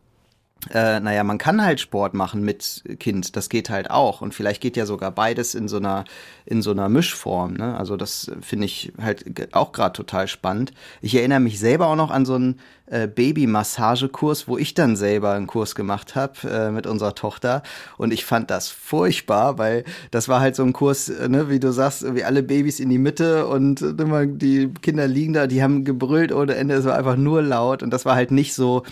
äh, 0.74 1.00
naja, 1.00 1.24
man 1.24 1.38
kann 1.38 1.64
halt 1.64 1.80
Sport 1.80 2.14
machen 2.14 2.44
mit 2.44 2.84
Kind, 3.00 3.36
das 3.36 3.50
geht 3.50 3.70
halt 3.70 3.90
auch. 3.90 4.22
Und 4.22 4.34
vielleicht 4.34 4.62
geht 4.62 4.76
ja 4.76 4.86
sogar 4.86 5.12
beides 5.12 5.56
in 5.56 5.68
so 5.68 5.78
einer, 5.78 6.04
in 6.46 6.62
so 6.62 6.72
einer 6.72 6.90
Mischform. 6.90 7.54
Ne? 7.54 7.78
Also 7.78 7.96
das 7.96 8.32
finde 8.42 8.66
ich 8.66 8.92
halt 9.02 9.54
auch 9.54 9.72
gerade 9.72 9.94
total 9.94 10.28
spannend. 10.28 10.72
Ich 11.02 11.16
erinnere 11.16 11.40
mich 11.40 11.60
selber 11.60 11.88
auch 11.88 11.96
noch 11.96 12.12
an 12.12 12.26
so 12.26 12.36
einen 12.36 12.60
äh, 12.88 13.08
Baby-Massagekurs, 13.08 14.48
wo 14.48 14.58
ich 14.58 14.74
dann 14.74 14.96
selber 14.96 15.34
einen 15.34 15.48
Kurs 15.48 15.76
gemacht 15.76 16.16
habe 16.16 16.50
äh, 16.50 16.72
mit 16.72 16.88
unserer 16.88 17.16
Tochter. 17.16 17.64
Und 17.98 18.12
ich 18.12 18.26
fand 18.26 18.50
das 18.50 18.70
furchtbar, 18.70 19.58
weil 19.58 19.86
das 20.12 20.28
war 20.28 20.40
halt 20.40 20.56
so 20.56 20.64
ein 20.64 20.74
Kurs, 20.74 21.10
äh, 21.10 21.30
ne, 21.30 21.50
wie 21.50 21.60
du 21.60 21.72
sagst, 21.72 22.16
wie 22.16 22.24
alle 22.24 22.44
Babys 22.44 22.80
in 22.80 22.90
die 22.90 22.98
Mitte 22.98 23.48
und 23.48 23.82
äh, 23.82 23.90
immer 24.02 24.26
die 24.26 24.70
Kinder 24.82 25.08
liegen 25.08 25.34
da, 25.34 25.48
die 25.48 25.62
haben 25.62 25.86
gebrüllt 25.86 26.32
ohne 26.32 26.56
Ende, 26.56 26.76
es 26.76 26.86
war 26.86 26.98
einfach 26.98 27.18
nur 27.18 27.42
laut 27.42 27.84
und 27.84 27.92
das 27.92 28.06
war 28.06 28.16
halt 28.16 28.32
nicht 28.32 28.54
so 28.54 28.84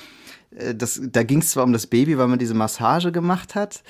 das, 0.74 1.02
da 1.04 1.24
ging 1.24 1.40
es 1.40 1.52
zwar 1.52 1.64
um 1.64 1.74
das 1.74 1.88
Baby, 1.88 2.18
weil 2.18 2.28
man 2.28 2.40
diese 2.40 2.54
Massage 2.54 3.12
gemacht 3.12 3.56
hat, 3.56 3.84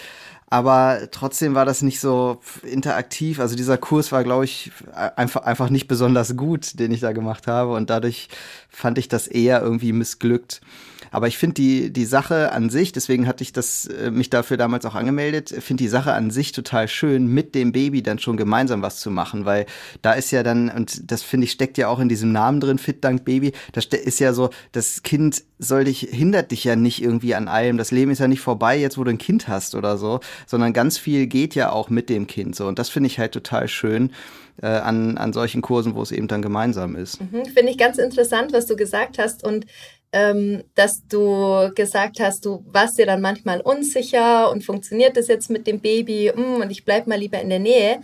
aber 0.55 1.09
trotzdem 1.11 1.53
war 1.53 1.65
das 1.65 1.81
nicht 1.81 1.99
so 1.99 2.39
interaktiv. 2.63 3.41
Also 3.41 3.57
dieser 3.57 3.77
Kurs 3.77 4.13
war, 4.13 4.23
glaube 4.23 4.45
ich, 4.45 4.71
einfach, 5.17 5.43
einfach 5.43 5.69
nicht 5.69 5.89
besonders 5.89 6.37
gut, 6.37 6.79
den 6.79 6.93
ich 6.93 7.01
da 7.01 7.11
gemacht 7.11 7.45
habe 7.47 7.73
und 7.73 7.89
dadurch 7.89 8.29
fand 8.69 8.97
ich 8.97 9.09
das 9.09 9.27
eher 9.27 9.61
irgendwie 9.61 9.91
missglückt. 9.91 10.61
Aber 11.11 11.27
ich 11.27 11.37
finde 11.37 11.53
die, 11.53 11.93
die 11.93 12.03
Sache 12.03 12.51
an 12.51 12.69
sich, 12.69 12.91
deswegen 12.91 13.25
hatte 13.25 13.41
ich 13.41 13.53
das, 13.53 13.85
äh, 13.85 14.11
mich 14.11 14.29
dafür 14.29 14.57
damals 14.57 14.85
auch 14.85 14.95
angemeldet, 14.95 15.49
finde 15.59 15.83
die 15.83 15.87
Sache 15.87 16.11
an 16.11 16.29
sich 16.29 16.51
total 16.51 16.89
schön, 16.89 17.27
mit 17.27 17.55
dem 17.55 17.71
Baby 17.71 18.03
dann 18.03 18.19
schon 18.19 18.35
gemeinsam 18.35 18.81
was 18.81 18.99
zu 18.99 19.11
machen, 19.11 19.45
weil 19.45 19.65
da 20.01 20.11
ist 20.11 20.31
ja 20.31 20.43
dann, 20.43 20.69
und 20.69 21.09
das 21.09 21.21
finde 21.21 21.45
ich 21.45 21.51
steckt 21.51 21.77
ja 21.77 21.87
auch 21.87 21.99
in 21.99 22.09
diesem 22.09 22.33
Namen 22.33 22.59
drin, 22.59 22.79
Fit 22.79 23.01
Dank 23.03 23.23
Baby, 23.23 23.53
da 23.71 23.81
ist 23.95 24.19
ja 24.19 24.33
so, 24.33 24.49
das 24.73 25.03
Kind 25.03 25.43
soll 25.57 25.85
dich, 25.85 25.99
hindert 26.11 26.51
dich 26.51 26.65
ja 26.65 26.75
nicht 26.75 27.01
irgendwie 27.01 27.33
an 27.33 27.47
allem. 27.47 27.77
Das 27.77 27.91
Leben 27.91 28.11
ist 28.11 28.19
ja 28.19 28.27
nicht 28.27 28.41
vorbei, 28.41 28.77
jetzt 28.77 28.97
wo 28.97 29.03
du 29.03 29.11
ein 29.11 29.17
Kind 29.17 29.47
hast 29.47 29.75
oder 29.75 29.97
so, 29.97 30.19
sondern 30.45 30.73
ganz 30.73 30.97
viel 30.97 31.27
geht 31.27 31.55
ja 31.55 31.71
auch 31.71 31.89
mit 31.89 32.09
dem 32.09 32.27
Kind 32.27 32.55
so. 32.55 32.67
Und 32.67 32.79
das 32.79 32.89
finde 32.89 33.07
ich 33.07 33.19
halt 33.19 33.31
total 33.31 33.67
schön 33.67 34.11
äh, 34.61 34.67
an, 34.67 35.17
an 35.17 35.33
solchen 35.33 35.61
Kursen, 35.61 35.95
wo 35.95 36.01
es 36.01 36.11
eben 36.11 36.27
dann 36.27 36.41
gemeinsam 36.41 36.95
ist. 36.95 37.21
Mhm, 37.21 37.45
finde 37.45 37.71
ich 37.71 37.77
ganz 37.77 37.97
interessant, 37.97 38.53
was 38.53 38.65
du 38.65 38.75
gesagt 38.75 39.17
hast. 39.17 39.43
Und 39.43 39.65
ähm, 40.11 40.63
dass 40.75 41.05
du 41.07 41.71
gesagt 41.75 42.19
hast, 42.19 42.45
du 42.45 42.63
warst 42.67 42.97
dir 42.97 43.05
dann 43.05 43.21
manchmal 43.21 43.59
unsicher 43.59 44.49
und 44.49 44.63
funktioniert 44.63 45.17
das 45.17 45.27
jetzt 45.27 45.49
mit 45.49 45.67
dem 45.67 45.81
Baby 45.81 46.31
mm, 46.33 46.61
und 46.61 46.71
ich 46.71 46.85
bleib 46.85 47.05
mal 47.05 47.19
lieber 47.19 47.41
in 47.41 47.49
der 47.49 47.59
Nähe. 47.59 47.99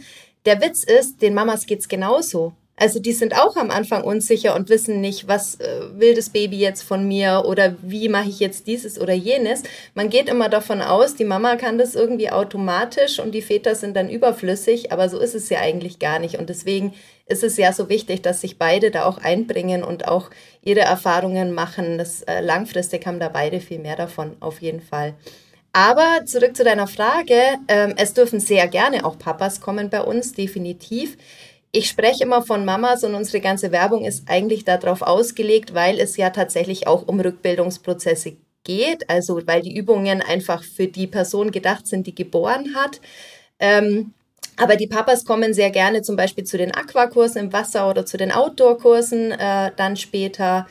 Der 0.46 0.62
Witz 0.62 0.84
ist, 0.84 1.22
den 1.22 1.34
Mamas 1.34 1.66
geht's 1.66 1.88
genauso. 1.88 2.54
Also 2.82 3.00
die 3.00 3.14
sind 3.14 3.40
auch 3.40 3.58
am 3.58 3.70
Anfang 3.70 4.04
unsicher 4.04 4.56
und 4.56 4.70
wissen 4.70 5.02
nicht, 5.02 5.28
was 5.28 5.60
äh, 5.60 5.82
will 6.00 6.16
das 6.16 6.32
Baby 6.32 6.58
jetzt 6.58 6.82
von 6.82 7.08
mir 7.08 7.44
oder 7.46 7.76
wie 7.84 8.10
mache 8.10 8.30
ich 8.30 8.40
jetzt 8.40 8.66
dieses 8.66 9.00
oder 9.00 9.14
jenes. 9.14 9.62
Man 9.94 10.10
geht 10.10 10.28
immer 10.28 10.50
davon 10.50 10.82
aus, 10.82 11.14
die 11.14 11.24
Mama 11.24 11.58
kann 11.58 11.78
das 11.78 11.94
irgendwie 11.94 12.32
automatisch 12.32 13.20
und 13.20 13.36
die 13.36 13.44
Väter 13.44 13.76
sind 13.76 13.96
dann 13.96 14.10
überflüssig, 14.10 14.92
aber 14.92 15.10
so 15.10 15.20
ist 15.20 15.36
es 15.36 15.48
ja 15.50 15.60
eigentlich 15.60 16.00
gar 16.00 16.18
nicht. 16.18 16.40
Und 16.40 16.50
deswegen 16.50 16.96
ist 17.28 17.44
es 17.44 17.56
ja 17.56 17.72
so 17.72 17.88
wichtig, 17.88 18.24
dass 18.24 18.42
sich 18.42 18.58
beide 18.58 18.90
da 18.90 19.06
auch 19.06 19.20
einbringen 19.20 19.84
und 19.84 20.08
auch 20.08 20.32
ihre 20.64 20.80
Erfahrungen 20.80 21.54
machen. 21.54 22.00
Das, 22.00 22.24
äh, 22.24 22.42
langfristig 22.42 23.06
haben 23.06 23.20
da 23.20 23.30
beide 23.30 23.60
viel 23.60 23.78
mehr 23.78 23.96
davon, 23.96 24.38
auf 24.40 24.60
jeden 24.60 24.82
Fall. 24.82 25.14
Aber 25.72 26.26
zurück 26.26 26.58
zu 26.58 26.64
deiner 26.64 26.88
Frage. 26.88 27.36
Ähm, 27.68 27.94
es 27.96 28.16
dürfen 28.16 28.40
sehr 28.40 28.68
gerne 28.68 29.06
auch 29.06 29.20
Papas 29.20 29.62
kommen 29.62 29.92
bei 29.92 30.02
uns, 30.02 30.34
definitiv 30.34 31.16
ich 31.72 31.88
spreche 31.88 32.24
immer 32.24 32.42
von 32.42 32.66
Mamas 32.66 33.04
und 33.04 33.16
unsere 33.16 33.40
ganze 33.40 33.72
Werbung 33.72 34.04
ist 34.04 34.28
eigentlich 34.28 34.66
darauf 34.66 35.02
ausgelegt, 35.02 35.74
weil 35.74 36.00
es 36.00 36.18
ja 36.18 36.30
tatsächlich 36.30 36.88
auch 36.88 37.08
um 37.08 37.20
Rückbildungsprozesse 37.20 38.36
geht, 38.64 39.10
also 39.10 39.42
weil 39.46 39.62
die 39.62 39.76
Übungen 39.76 40.22
einfach 40.22 40.64
für 40.64 40.88
die 40.88 41.08
Person 41.08 41.52
gedacht 41.52 41.88
sind, 41.88 42.08
die 42.08 42.16
geboren 42.16 42.76
hat. 42.76 43.00
Ähm, 43.60 44.14
aber 44.58 44.76
die 44.76 44.88
Papas 44.88 45.24
kommen 45.24 45.54
sehr 45.54 45.72
gerne 45.72 46.02
zum 46.02 46.16
Beispiel 46.16 46.44
zu 46.44 46.58
den 46.58 46.74
Aquakursen 46.74 47.46
im 47.46 47.54
Wasser 47.54 47.90
oder 47.90 48.06
zu 48.06 48.18
den 48.18 48.32
Outdoor-Kursen 48.32 49.32
äh, 49.32 49.72
dann 49.76 49.96
später. 49.96 50.68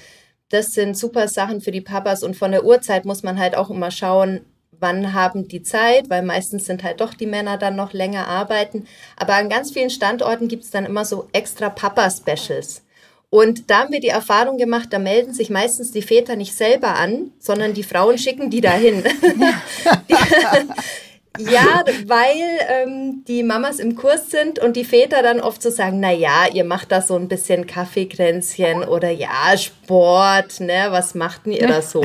Das 0.50 0.72
sind 0.72 0.96
super 0.96 1.28
Sachen 1.28 1.60
für 1.60 1.70
die 1.70 1.80
Papas 1.80 2.22
und 2.22 2.36
von 2.36 2.50
der 2.50 2.64
Uhrzeit 2.64 3.04
muss 3.04 3.22
man 3.22 3.38
halt 3.38 3.56
auch 3.56 3.70
immer 3.70 3.90
schauen, 3.90 4.44
wann 4.80 5.12
haben 5.12 5.48
die 5.48 5.62
Zeit, 5.62 6.10
weil 6.10 6.22
meistens 6.22 6.66
sind 6.66 6.82
halt 6.82 7.00
doch 7.00 7.14
die 7.14 7.26
Männer 7.26 7.58
dann 7.58 7.76
noch 7.76 7.92
länger 7.92 8.26
arbeiten. 8.26 8.86
Aber 9.16 9.34
an 9.34 9.48
ganz 9.48 9.70
vielen 9.70 9.90
Standorten 9.90 10.48
gibt 10.48 10.64
es 10.64 10.70
dann 10.70 10.86
immer 10.86 11.04
so 11.04 11.28
extra 11.32 11.70
Papa-Specials. 11.70 12.82
Und 13.30 13.70
da 13.70 13.80
haben 13.80 13.92
wir 13.92 14.00
die 14.00 14.08
Erfahrung 14.08 14.58
gemacht, 14.58 14.88
da 14.90 14.98
melden 14.98 15.32
sich 15.32 15.50
meistens 15.50 15.92
die 15.92 16.02
Väter 16.02 16.34
nicht 16.34 16.52
selber 16.52 16.96
an, 16.96 17.30
sondern 17.38 17.74
die 17.74 17.84
Frauen 17.84 18.18
schicken 18.18 18.50
die 18.50 18.60
dahin. 18.60 19.04
ja, 21.38 21.84
weil 22.06 22.42
ähm, 22.68 23.22
die 23.28 23.44
Mamas 23.44 23.78
im 23.78 23.94
Kurs 23.94 24.30
sind 24.30 24.58
und 24.58 24.74
die 24.74 24.84
Väter 24.84 25.22
dann 25.22 25.40
oft 25.40 25.62
so 25.62 25.70
sagen, 25.70 26.00
na 26.00 26.10
ja, 26.10 26.48
ihr 26.52 26.64
macht 26.64 26.90
da 26.90 27.02
so 27.02 27.14
ein 27.14 27.28
bisschen 27.28 27.68
Kaffeekränzchen 27.68 28.82
oder 28.82 29.10
ja, 29.10 29.56
Sport, 29.56 30.58
ne, 30.58 30.88
was 30.90 31.14
macht 31.14 31.46
denn 31.46 31.52
ihr 31.52 31.68
da 31.68 31.82
so? 31.82 32.04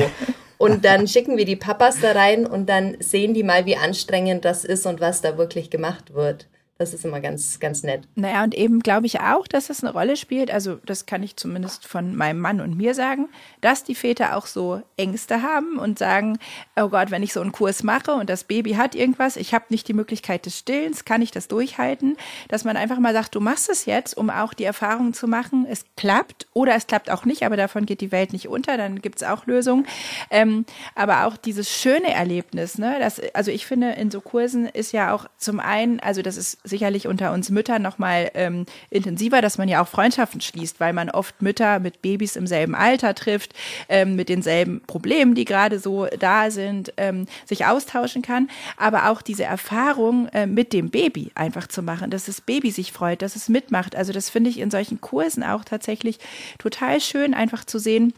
Und 0.58 0.84
dann 0.84 1.06
schicken 1.06 1.36
wir 1.36 1.44
die 1.44 1.56
Papas 1.56 2.00
da 2.00 2.12
rein 2.12 2.46
und 2.46 2.68
dann 2.68 2.96
sehen 3.00 3.34
die 3.34 3.42
mal, 3.42 3.66
wie 3.66 3.76
anstrengend 3.76 4.44
das 4.44 4.64
ist 4.64 4.86
und 4.86 5.00
was 5.00 5.20
da 5.20 5.36
wirklich 5.36 5.70
gemacht 5.70 6.14
wird. 6.14 6.46
Das 6.78 6.92
ist 6.92 7.06
immer 7.06 7.20
ganz, 7.20 7.58
ganz 7.58 7.82
nett. 7.82 8.02
Naja, 8.16 8.44
und 8.44 8.54
eben 8.54 8.80
glaube 8.80 9.06
ich 9.06 9.20
auch, 9.20 9.48
dass 9.48 9.68
das 9.68 9.82
eine 9.82 9.94
Rolle 9.94 10.14
spielt. 10.18 10.50
Also, 10.50 10.74
das 10.84 11.06
kann 11.06 11.22
ich 11.22 11.36
zumindest 11.36 11.86
von 11.86 12.14
meinem 12.14 12.38
Mann 12.38 12.60
und 12.60 12.76
mir 12.76 12.94
sagen, 12.94 13.30
dass 13.62 13.82
die 13.82 13.94
Väter 13.94 14.36
auch 14.36 14.46
so 14.46 14.82
Ängste 14.98 15.40
haben 15.40 15.78
und 15.78 15.98
sagen: 15.98 16.38
Oh 16.76 16.88
Gott, 16.88 17.10
wenn 17.10 17.22
ich 17.22 17.32
so 17.32 17.40
einen 17.40 17.52
Kurs 17.52 17.82
mache 17.82 18.12
und 18.12 18.28
das 18.28 18.44
Baby 18.44 18.72
hat 18.72 18.94
irgendwas, 18.94 19.36
ich 19.38 19.54
habe 19.54 19.64
nicht 19.70 19.88
die 19.88 19.94
Möglichkeit 19.94 20.44
des 20.44 20.58
Stillens, 20.58 21.06
kann 21.06 21.22
ich 21.22 21.30
das 21.30 21.48
durchhalten? 21.48 22.18
Dass 22.48 22.64
man 22.64 22.76
einfach 22.76 22.98
mal 22.98 23.14
sagt: 23.14 23.34
Du 23.34 23.40
machst 23.40 23.70
es 23.70 23.86
jetzt, 23.86 24.14
um 24.14 24.28
auch 24.28 24.52
die 24.52 24.64
Erfahrung 24.64 25.14
zu 25.14 25.26
machen, 25.28 25.66
es 25.66 25.86
klappt 25.96 26.46
oder 26.52 26.74
es 26.74 26.86
klappt 26.86 27.10
auch 27.10 27.24
nicht, 27.24 27.44
aber 27.44 27.56
davon 27.56 27.86
geht 27.86 28.02
die 28.02 28.12
Welt 28.12 28.34
nicht 28.34 28.48
unter, 28.48 28.76
dann 28.76 29.00
gibt 29.00 29.22
es 29.22 29.26
auch 29.26 29.46
Lösungen. 29.46 29.86
Ähm, 30.30 30.66
aber 30.94 31.24
auch 31.24 31.38
dieses 31.38 31.70
schöne 31.70 32.12
Erlebnis, 32.12 32.76
ne? 32.76 32.96
Das, 33.00 33.18
also, 33.32 33.50
ich 33.50 33.64
finde, 33.64 33.92
in 33.92 34.10
so 34.10 34.20
Kursen 34.20 34.66
ist 34.66 34.92
ja 34.92 35.14
auch 35.14 35.24
zum 35.38 35.58
einen, 35.58 36.00
also, 36.00 36.20
das 36.20 36.36
ist 36.36 36.58
sicherlich 36.66 37.06
unter 37.06 37.32
uns 37.32 37.50
Müttern 37.50 37.82
noch 37.82 37.98
mal 37.98 38.30
ähm, 38.34 38.66
intensiver, 38.90 39.40
dass 39.40 39.58
man 39.58 39.68
ja 39.68 39.82
auch 39.82 39.88
Freundschaften 39.88 40.40
schließt, 40.40 40.80
weil 40.80 40.92
man 40.92 41.10
oft 41.10 41.40
Mütter 41.42 41.78
mit 41.78 42.02
Babys 42.02 42.36
im 42.36 42.46
selben 42.46 42.74
Alter 42.74 43.14
trifft, 43.14 43.54
ähm, 43.88 44.16
mit 44.16 44.28
denselben 44.28 44.82
Problemen, 44.86 45.34
die 45.34 45.44
gerade 45.44 45.78
so 45.78 46.06
da 46.18 46.50
sind, 46.50 46.92
ähm, 46.96 47.26
sich 47.44 47.66
austauschen 47.66 48.22
kann. 48.22 48.48
Aber 48.76 49.10
auch 49.10 49.22
diese 49.22 49.44
Erfahrung 49.44 50.28
äh, 50.28 50.46
mit 50.46 50.72
dem 50.72 50.90
Baby 50.90 51.30
einfach 51.34 51.66
zu 51.68 51.82
machen, 51.82 52.10
dass 52.10 52.26
das 52.26 52.40
Baby 52.40 52.70
sich 52.70 52.92
freut, 52.92 53.22
dass 53.22 53.36
es 53.36 53.48
mitmacht. 53.48 53.96
Also 53.96 54.12
das 54.12 54.30
finde 54.30 54.50
ich 54.50 54.58
in 54.58 54.70
solchen 54.70 55.00
Kursen 55.00 55.42
auch 55.42 55.64
tatsächlich 55.64 56.18
total 56.58 57.00
schön, 57.00 57.34
einfach 57.34 57.64
zu 57.64 57.78
sehen, 57.78 58.12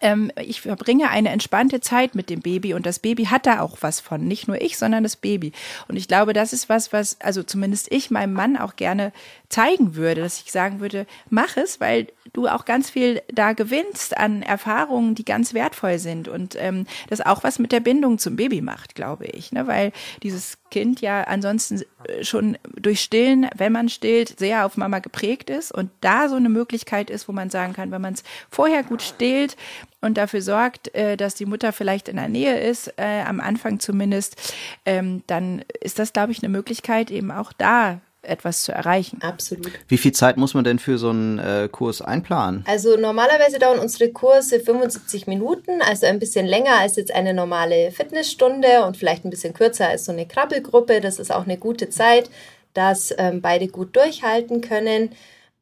ähm, 0.00 0.30
ich 0.36 0.60
verbringe 0.60 1.10
eine 1.10 1.30
entspannte 1.30 1.80
Zeit 1.80 2.14
mit 2.14 2.30
dem 2.30 2.40
Baby 2.40 2.74
und 2.74 2.86
das 2.86 2.98
Baby 2.98 3.24
hat 3.26 3.46
da 3.46 3.60
auch 3.60 3.78
was 3.80 4.00
von. 4.00 4.26
Nicht 4.26 4.46
nur 4.46 4.60
ich, 4.60 4.76
sondern 4.76 5.02
das 5.02 5.16
Baby. 5.16 5.52
Und 5.88 5.96
ich 5.96 6.08
glaube, 6.08 6.32
das 6.32 6.52
ist 6.52 6.68
was, 6.68 6.92
was, 6.92 7.20
also 7.20 7.42
zumindest 7.42 7.90
ich 7.90 8.10
meinem 8.10 8.34
Mann 8.34 8.56
auch 8.56 8.76
gerne 8.76 9.12
zeigen 9.48 9.94
würde, 9.94 10.20
dass 10.20 10.42
ich 10.42 10.52
sagen 10.52 10.80
würde, 10.80 11.06
mach 11.30 11.56
es, 11.56 11.80
weil 11.80 12.08
du 12.32 12.48
auch 12.48 12.66
ganz 12.66 12.90
viel 12.90 13.22
da 13.32 13.52
gewinnst 13.54 14.16
an 14.16 14.42
Erfahrungen, 14.42 15.14
die 15.14 15.24
ganz 15.24 15.54
wertvoll 15.54 15.98
sind 15.98 16.28
und 16.28 16.54
ähm, 16.58 16.86
das 17.08 17.24
auch 17.24 17.44
was 17.44 17.58
mit 17.58 17.72
der 17.72 17.80
Bindung 17.80 18.18
zum 18.18 18.36
Baby 18.36 18.60
macht, 18.60 18.94
glaube 18.94 19.24
ich, 19.24 19.50
ne? 19.52 19.66
weil 19.66 19.92
dieses 20.22 20.58
Kind 20.70 21.00
ja 21.00 21.22
ansonsten 21.22 21.82
äh, 22.04 22.24
schon 22.24 22.58
durch 22.76 23.00
Stillen, 23.00 23.48
wenn 23.56 23.72
man 23.72 23.88
stillt, 23.88 24.38
sehr 24.38 24.66
auf 24.66 24.76
Mama 24.76 24.98
geprägt 24.98 25.48
ist 25.48 25.72
und 25.72 25.90
da 26.02 26.28
so 26.28 26.36
eine 26.36 26.50
Möglichkeit 26.50 27.08
ist, 27.08 27.26
wo 27.26 27.32
man 27.32 27.48
sagen 27.48 27.72
kann, 27.72 27.90
wenn 27.90 28.02
man 28.02 28.14
es 28.14 28.24
vorher 28.50 28.82
gut 28.82 29.00
stillt 29.00 29.56
und 30.02 30.18
dafür 30.18 30.42
sorgt, 30.42 30.94
äh, 30.94 31.16
dass 31.16 31.34
die 31.34 31.46
Mutter 31.46 31.72
vielleicht 31.72 32.08
in 32.08 32.16
der 32.16 32.28
Nähe 32.28 32.60
ist, 32.60 32.92
äh, 32.98 33.22
am 33.26 33.40
Anfang 33.40 33.80
zumindest, 33.80 34.54
ähm, 34.84 35.22
dann 35.26 35.64
ist 35.80 35.98
das, 35.98 36.12
glaube 36.12 36.32
ich, 36.32 36.42
eine 36.42 36.50
Möglichkeit, 36.50 37.10
eben 37.10 37.30
auch 37.30 37.54
da 37.54 38.00
etwas 38.28 38.62
zu 38.62 38.72
erreichen. 38.72 39.18
Absolut. 39.22 39.72
Wie 39.88 39.98
viel 39.98 40.12
Zeit 40.12 40.36
muss 40.36 40.54
man 40.54 40.64
denn 40.64 40.78
für 40.78 40.98
so 40.98 41.10
einen 41.10 41.38
äh, 41.38 41.68
Kurs 41.70 42.02
einplanen? 42.02 42.64
Also 42.66 42.96
normalerweise 42.96 43.58
dauern 43.58 43.78
unsere 43.78 44.10
Kurse 44.10 44.60
75 44.60 45.26
Minuten, 45.26 45.82
also 45.82 46.06
ein 46.06 46.18
bisschen 46.18 46.46
länger 46.46 46.78
als 46.78 46.96
jetzt 46.96 47.14
eine 47.14 47.34
normale 47.34 47.90
Fitnessstunde 47.90 48.84
und 48.86 48.96
vielleicht 48.96 49.24
ein 49.24 49.30
bisschen 49.30 49.54
kürzer 49.54 49.88
als 49.88 50.04
so 50.04 50.12
eine 50.12 50.26
Krabbelgruppe. 50.26 51.00
Das 51.00 51.18
ist 51.18 51.32
auch 51.32 51.44
eine 51.44 51.58
gute 51.58 51.88
Zeit, 51.90 52.30
dass 52.74 53.14
ähm, 53.18 53.40
beide 53.40 53.68
gut 53.68 53.96
durchhalten 53.96 54.60
können. 54.60 55.10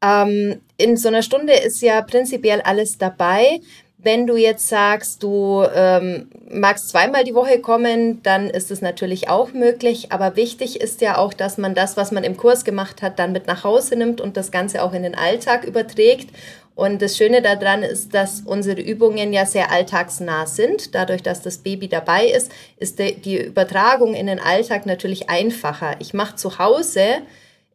Ähm, 0.02 0.60
in 0.76 0.96
so 0.96 1.08
einer 1.08 1.22
Stunde 1.22 1.54
ist 1.54 1.80
ja 1.80 2.02
prinzipiell 2.02 2.60
alles 2.60 2.98
dabei. 2.98 3.60
Wenn 4.06 4.28
du 4.28 4.36
jetzt 4.36 4.68
sagst, 4.68 5.24
du 5.24 5.64
ähm, 5.74 6.28
magst 6.48 6.90
zweimal 6.90 7.24
die 7.24 7.34
Woche 7.34 7.58
kommen, 7.58 8.22
dann 8.22 8.48
ist 8.48 8.70
es 8.70 8.80
natürlich 8.80 9.28
auch 9.28 9.52
möglich. 9.52 10.12
Aber 10.12 10.36
wichtig 10.36 10.80
ist 10.80 11.00
ja 11.00 11.18
auch, 11.18 11.34
dass 11.34 11.58
man 11.58 11.74
das, 11.74 11.96
was 11.96 12.12
man 12.12 12.22
im 12.22 12.36
Kurs 12.36 12.64
gemacht 12.64 13.02
hat, 13.02 13.18
dann 13.18 13.32
mit 13.32 13.48
nach 13.48 13.64
Hause 13.64 13.96
nimmt 13.96 14.20
und 14.20 14.36
das 14.36 14.52
Ganze 14.52 14.84
auch 14.84 14.92
in 14.92 15.02
den 15.02 15.16
Alltag 15.16 15.64
überträgt. 15.64 16.30
Und 16.76 17.02
das 17.02 17.16
Schöne 17.16 17.42
daran 17.42 17.82
ist, 17.82 18.14
dass 18.14 18.42
unsere 18.42 18.80
Übungen 18.80 19.32
ja 19.32 19.44
sehr 19.44 19.72
alltagsnah 19.72 20.46
sind. 20.46 20.94
Dadurch, 20.94 21.24
dass 21.24 21.42
das 21.42 21.58
Baby 21.58 21.88
dabei 21.88 22.26
ist, 22.26 22.52
ist 22.76 23.00
die 23.00 23.42
Übertragung 23.42 24.14
in 24.14 24.28
den 24.28 24.38
Alltag 24.38 24.86
natürlich 24.86 25.30
einfacher. 25.30 25.96
Ich 25.98 26.14
mache 26.14 26.36
zu 26.36 26.60
Hause 26.60 27.22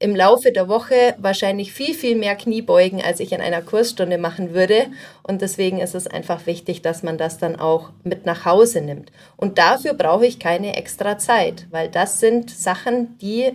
im 0.02 0.16
Laufe 0.16 0.52
der 0.52 0.68
Woche 0.68 1.16
wahrscheinlich 1.20 1.72
viel, 1.72 1.94
viel 1.94 2.16
mehr 2.16 2.36
Kniebeugen, 2.36 3.02
als 3.02 3.20
ich 3.20 3.32
in 3.32 3.42
einer 3.42 3.62
Kursstunde 3.62 4.18
machen 4.18 4.54
würde. 4.54 4.88
Und 5.24 5.42
deswegen 5.42 5.80
ist 5.80 5.96
es 5.96 6.08
einfach 6.08 6.46
wichtig, 6.48 6.82
dass 6.82 7.04
man 7.04 7.18
das 7.18 7.38
dann 7.38 7.56
auch 7.56 7.92
mit 8.04 8.26
nach 8.26 8.46
Hause 8.46 8.82
nimmt. 8.82 9.12
Und 9.38 9.58
dafür 9.58 9.94
brauche 9.94 10.26
ich 10.26 10.40
keine 10.40 10.76
extra 10.76 11.18
Zeit, 11.18 11.68
weil 11.70 11.88
das 11.88 12.20
sind 12.20 12.50
Sachen, 12.50 13.18
die 13.20 13.52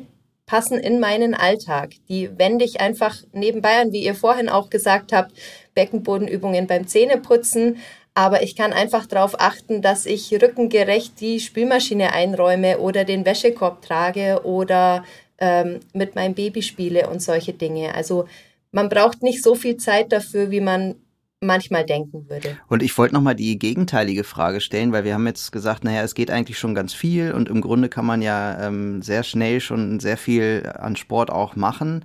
passen 0.46 0.78
in 0.78 1.00
meinen 1.00 1.34
Alltag. 1.34 1.94
Die 2.08 2.30
wende 2.38 2.64
ich 2.64 2.80
einfach 2.80 3.16
nebenbei 3.32 3.80
an, 3.80 3.92
wie 3.92 4.04
ihr 4.04 4.14
vorhin 4.14 4.48
auch 4.48 4.70
gesagt 4.70 5.12
habt, 5.12 5.32
Beckenbodenübungen 5.74 6.68
beim 6.68 6.86
Zähneputzen. 6.86 7.78
Aber 8.14 8.42
ich 8.42 8.56
kann 8.56 8.72
einfach 8.72 9.06
darauf 9.06 9.38
achten, 9.38 9.82
dass 9.82 10.06
ich 10.06 10.32
rückengerecht 10.32 11.20
die 11.20 11.40
Spülmaschine 11.40 12.12
einräume 12.12 12.78
oder 12.78 13.04
den 13.04 13.26
Wäschekorb 13.26 13.82
trage 13.82 14.40
oder 14.44 15.04
ähm, 15.38 15.80
mit 15.92 16.14
meinem 16.14 16.34
Baby 16.34 16.62
spiele 16.62 17.08
und 17.08 17.22
solche 17.22 17.52
Dinge. 17.52 17.94
Also 17.94 18.26
man 18.72 18.88
braucht 18.88 19.22
nicht 19.22 19.42
so 19.42 19.54
viel 19.54 19.76
Zeit 19.76 20.12
dafür, 20.12 20.50
wie 20.50 20.60
man 20.60 20.96
manchmal 21.40 21.84
denken 21.84 22.28
würde. 22.28 22.56
Und 22.68 22.82
ich 22.82 22.96
wollte 22.96 23.14
nochmal 23.14 23.34
die 23.34 23.58
gegenteilige 23.58 24.24
Frage 24.24 24.60
stellen, 24.60 24.92
weil 24.92 25.04
wir 25.04 25.14
haben 25.14 25.26
jetzt 25.26 25.52
gesagt, 25.52 25.84
naja, 25.84 26.02
es 26.02 26.14
geht 26.14 26.30
eigentlich 26.30 26.58
schon 26.58 26.74
ganz 26.74 26.94
viel 26.94 27.32
und 27.32 27.48
im 27.48 27.60
Grunde 27.60 27.88
kann 27.88 28.06
man 28.06 28.22
ja 28.22 28.66
ähm, 28.66 29.02
sehr 29.02 29.22
schnell 29.22 29.60
schon 29.60 30.00
sehr 30.00 30.16
viel 30.16 30.70
an 30.78 30.96
Sport 30.96 31.30
auch 31.30 31.56
machen. 31.56 32.04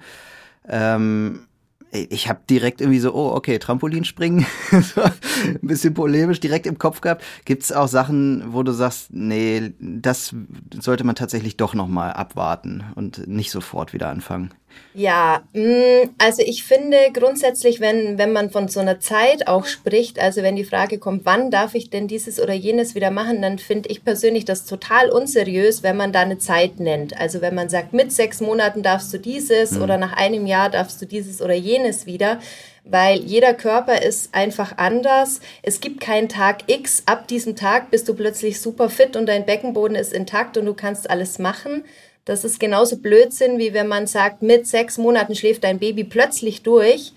Ähm, 0.67 1.47
ich 1.91 2.29
habe 2.29 2.39
direkt 2.49 2.81
irgendwie 2.81 2.99
so, 2.99 3.13
oh, 3.13 3.31
okay, 3.35 3.59
Trampolinspringen, 3.59 4.45
so, 4.71 5.01
ein 5.01 5.59
bisschen 5.61 5.93
polemisch 5.93 6.39
direkt 6.39 6.65
im 6.65 6.77
Kopf 6.77 7.01
gehabt. 7.01 7.23
Gibt 7.45 7.63
es 7.63 7.71
auch 7.71 7.87
Sachen, 7.87 8.53
wo 8.53 8.63
du 8.63 8.71
sagst, 8.71 9.13
nee, 9.13 9.73
das 9.79 10.33
sollte 10.79 11.03
man 11.03 11.15
tatsächlich 11.15 11.57
doch 11.57 11.73
nochmal 11.73 12.13
abwarten 12.13 12.85
und 12.95 13.27
nicht 13.27 13.51
sofort 13.51 13.93
wieder 13.93 14.09
anfangen? 14.09 14.53
Ja, 14.93 15.43
mm, 15.53 16.09
also 16.17 16.43
ich 16.45 16.63
finde 16.63 16.97
grundsätzlich, 17.13 17.79
wenn, 17.79 18.17
wenn 18.17 18.33
man 18.33 18.49
von 18.49 18.67
so 18.67 18.81
einer 18.81 18.99
Zeit 18.99 19.47
auch 19.47 19.65
spricht, 19.65 20.19
also 20.19 20.43
wenn 20.43 20.57
die 20.57 20.65
Frage 20.65 20.99
kommt, 20.99 21.25
wann 21.25 21.49
darf 21.49 21.75
ich 21.75 21.89
denn 21.89 22.07
dieses 22.07 22.39
oder 22.41 22.53
jenes 22.53 22.93
wieder 22.93 23.09
machen, 23.09 23.41
dann 23.41 23.57
finde 23.57 23.89
ich 23.89 24.03
persönlich 24.03 24.43
das 24.43 24.65
total 24.65 25.09
unseriös, 25.09 25.81
wenn 25.81 25.95
man 25.95 26.11
da 26.11 26.21
eine 26.21 26.39
Zeit 26.39 26.79
nennt. 26.79 27.17
Also 27.17 27.41
wenn 27.41 27.55
man 27.55 27.69
sagt, 27.69 27.93
mit 27.93 28.11
sechs 28.11 28.41
Monaten 28.41 28.83
darfst 28.83 29.13
du 29.13 29.17
dieses 29.17 29.71
mhm. 29.71 29.81
oder 29.81 29.97
nach 29.97 30.13
einem 30.13 30.45
Jahr 30.45 30.69
darfst 30.69 31.01
du 31.01 31.05
dieses 31.05 31.41
oder 31.41 31.53
jenes 31.53 31.80
verstehen 31.81 31.85
es 31.85 32.05
wieder, 32.05 32.39
weil 32.83 33.19
jeder 33.19 33.53
Körper 33.53 34.01
ist 34.01 34.33
einfach 34.33 34.77
anders. 34.77 35.39
Es 35.61 35.79
gibt 35.81 36.01
keinen 36.01 36.29
Tag 36.29 36.63
X. 36.67 37.03
Ab 37.05 37.27
diesem 37.27 37.55
Tag 37.55 37.91
bist 37.91 38.07
du 38.07 38.13
plötzlich 38.13 38.59
super 38.59 38.89
fit 38.89 39.15
und 39.15 39.27
dein 39.27 39.45
Beckenboden 39.45 39.95
ist 39.95 40.13
intakt 40.13 40.57
und 40.57 40.65
du 40.65 40.73
kannst 40.73 41.09
alles 41.09 41.39
machen. 41.39 41.83
Das 42.25 42.43
ist 42.43 42.59
genauso 42.59 42.97
Blödsinn, 42.97 43.57
wie 43.57 43.73
wenn 43.73 43.87
man 43.87 44.07
sagt, 44.07 44.41
mit 44.41 44.67
sechs 44.67 44.97
Monaten 44.97 45.35
schläft 45.35 45.63
dein 45.63 45.79
Baby 45.79 46.03
plötzlich 46.03 46.61
durch. 46.61 47.13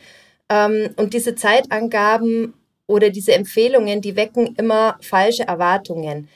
Ähm, 0.48 0.90
und 0.96 1.12
diese 1.14 1.34
Zeitangaben 1.34 2.54
oder 2.86 3.10
diese 3.10 3.32
Empfehlungen, 3.32 4.00
die 4.00 4.16
wecken 4.16 4.54
immer 4.56 4.96
falsche 5.00 5.44
Erwartungen. 5.46 6.28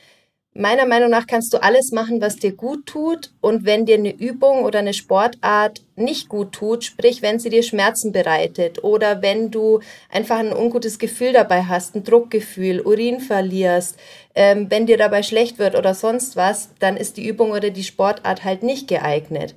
Meiner 0.61 0.87
Meinung 0.87 1.11
nach 1.11 1.29
kannst 1.29 1.55
du 1.55 1.63
alles 1.63 1.93
machen, 1.93 2.21
was 2.21 2.35
dir 2.35 2.51
gut 2.51 2.85
tut. 2.85 3.31
Und 3.41 3.65
wenn 3.65 3.87
dir 3.87 3.95
eine 3.95 4.13
Übung 4.13 4.65
oder 4.65 4.81
eine 4.81 4.93
Sportart 4.93 5.83
nicht 5.95 6.29
gut 6.29 6.51
tut, 6.51 6.83
sprich, 6.83 7.23
wenn 7.23 7.39
sie 7.39 7.49
dir 7.49 7.63
Schmerzen 7.63 8.11
bereitet 8.11 8.83
oder 8.83 9.23
wenn 9.23 9.53
du 9.53 9.79
einfach 10.11 10.39
ein 10.39 10.53
ungutes 10.53 10.99
Gefühl 10.99 11.33
dabei 11.33 11.63
hast, 11.63 11.95
ein 11.95 12.03
Druckgefühl, 12.03 12.81
Urin 12.81 13.21
verlierst, 13.21 14.01
ähm, 14.35 14.67
wenn 14.69 14.87
dir 14.87 14.97
dabei 14.97 15.23
schlecht 15.23 15.61
wird 15.61 15.77
oder 15.77 15.95
sonst 15.95 16.35
was, 16.35 16.71
dann 16.81 16.97
ist 16.97 17.19
die 17.19 17.29
Übung 17.29 17.53
oder 17.53 17.71
die 17.71 17.85
Sportart 17.85 18.43
halt 18.43 18.65
nicht 18.65 18.89
geeignet. 18.89 19.55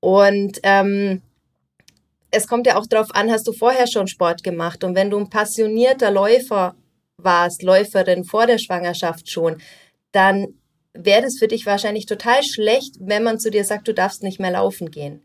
Und 0.00 0.60
ähm, 0.62 1.22
es 2.30 2.46
kommt 2.46 2.66
ja 2.66 2.76
auch 2.76 2.86
darauf 2.86 3.14
an, 3.14 3.30
hast 3.30 3.48
du 3.48 3.52
vorher 3.54 3.86
schon 3.86 4.08
Sport 4.08 4.44
gemacht? 4.44 4.84
Und 4.84 4.94
wenn 4.94 5.08
du 5.08 5.16
ein 5.16 5.30
passionierter 5.30 6.10
Läufer 6.10 6.74
warst, 7.16 7.62
Läuferin 7.62 8.24
vor 8.24 8.46
der 8.46 8.58
Schwangerschaft 8.58 9.30
schon, 9.30 9.56
dann 10.14 10.54
wäre 10.94 11.22
das 11.22 11.38
für 11.38 11.48
dich 11.48 11.66
wahrscheinlich 11.66 12.06
total 12.06 12.42
schlecht, 12.44 12.96
wenn 13.00 13.24
man 13.24 13.38
zu 13.38 13.50
dir 13.50 13.64
sagt, 13.64 13.88
du 13.88 13.94
darfst 13.94 14.22
nicht 14.22 14.38
mehr 14.38 14.52
laufen 14.52 14.90
gehen. 14.90 15.20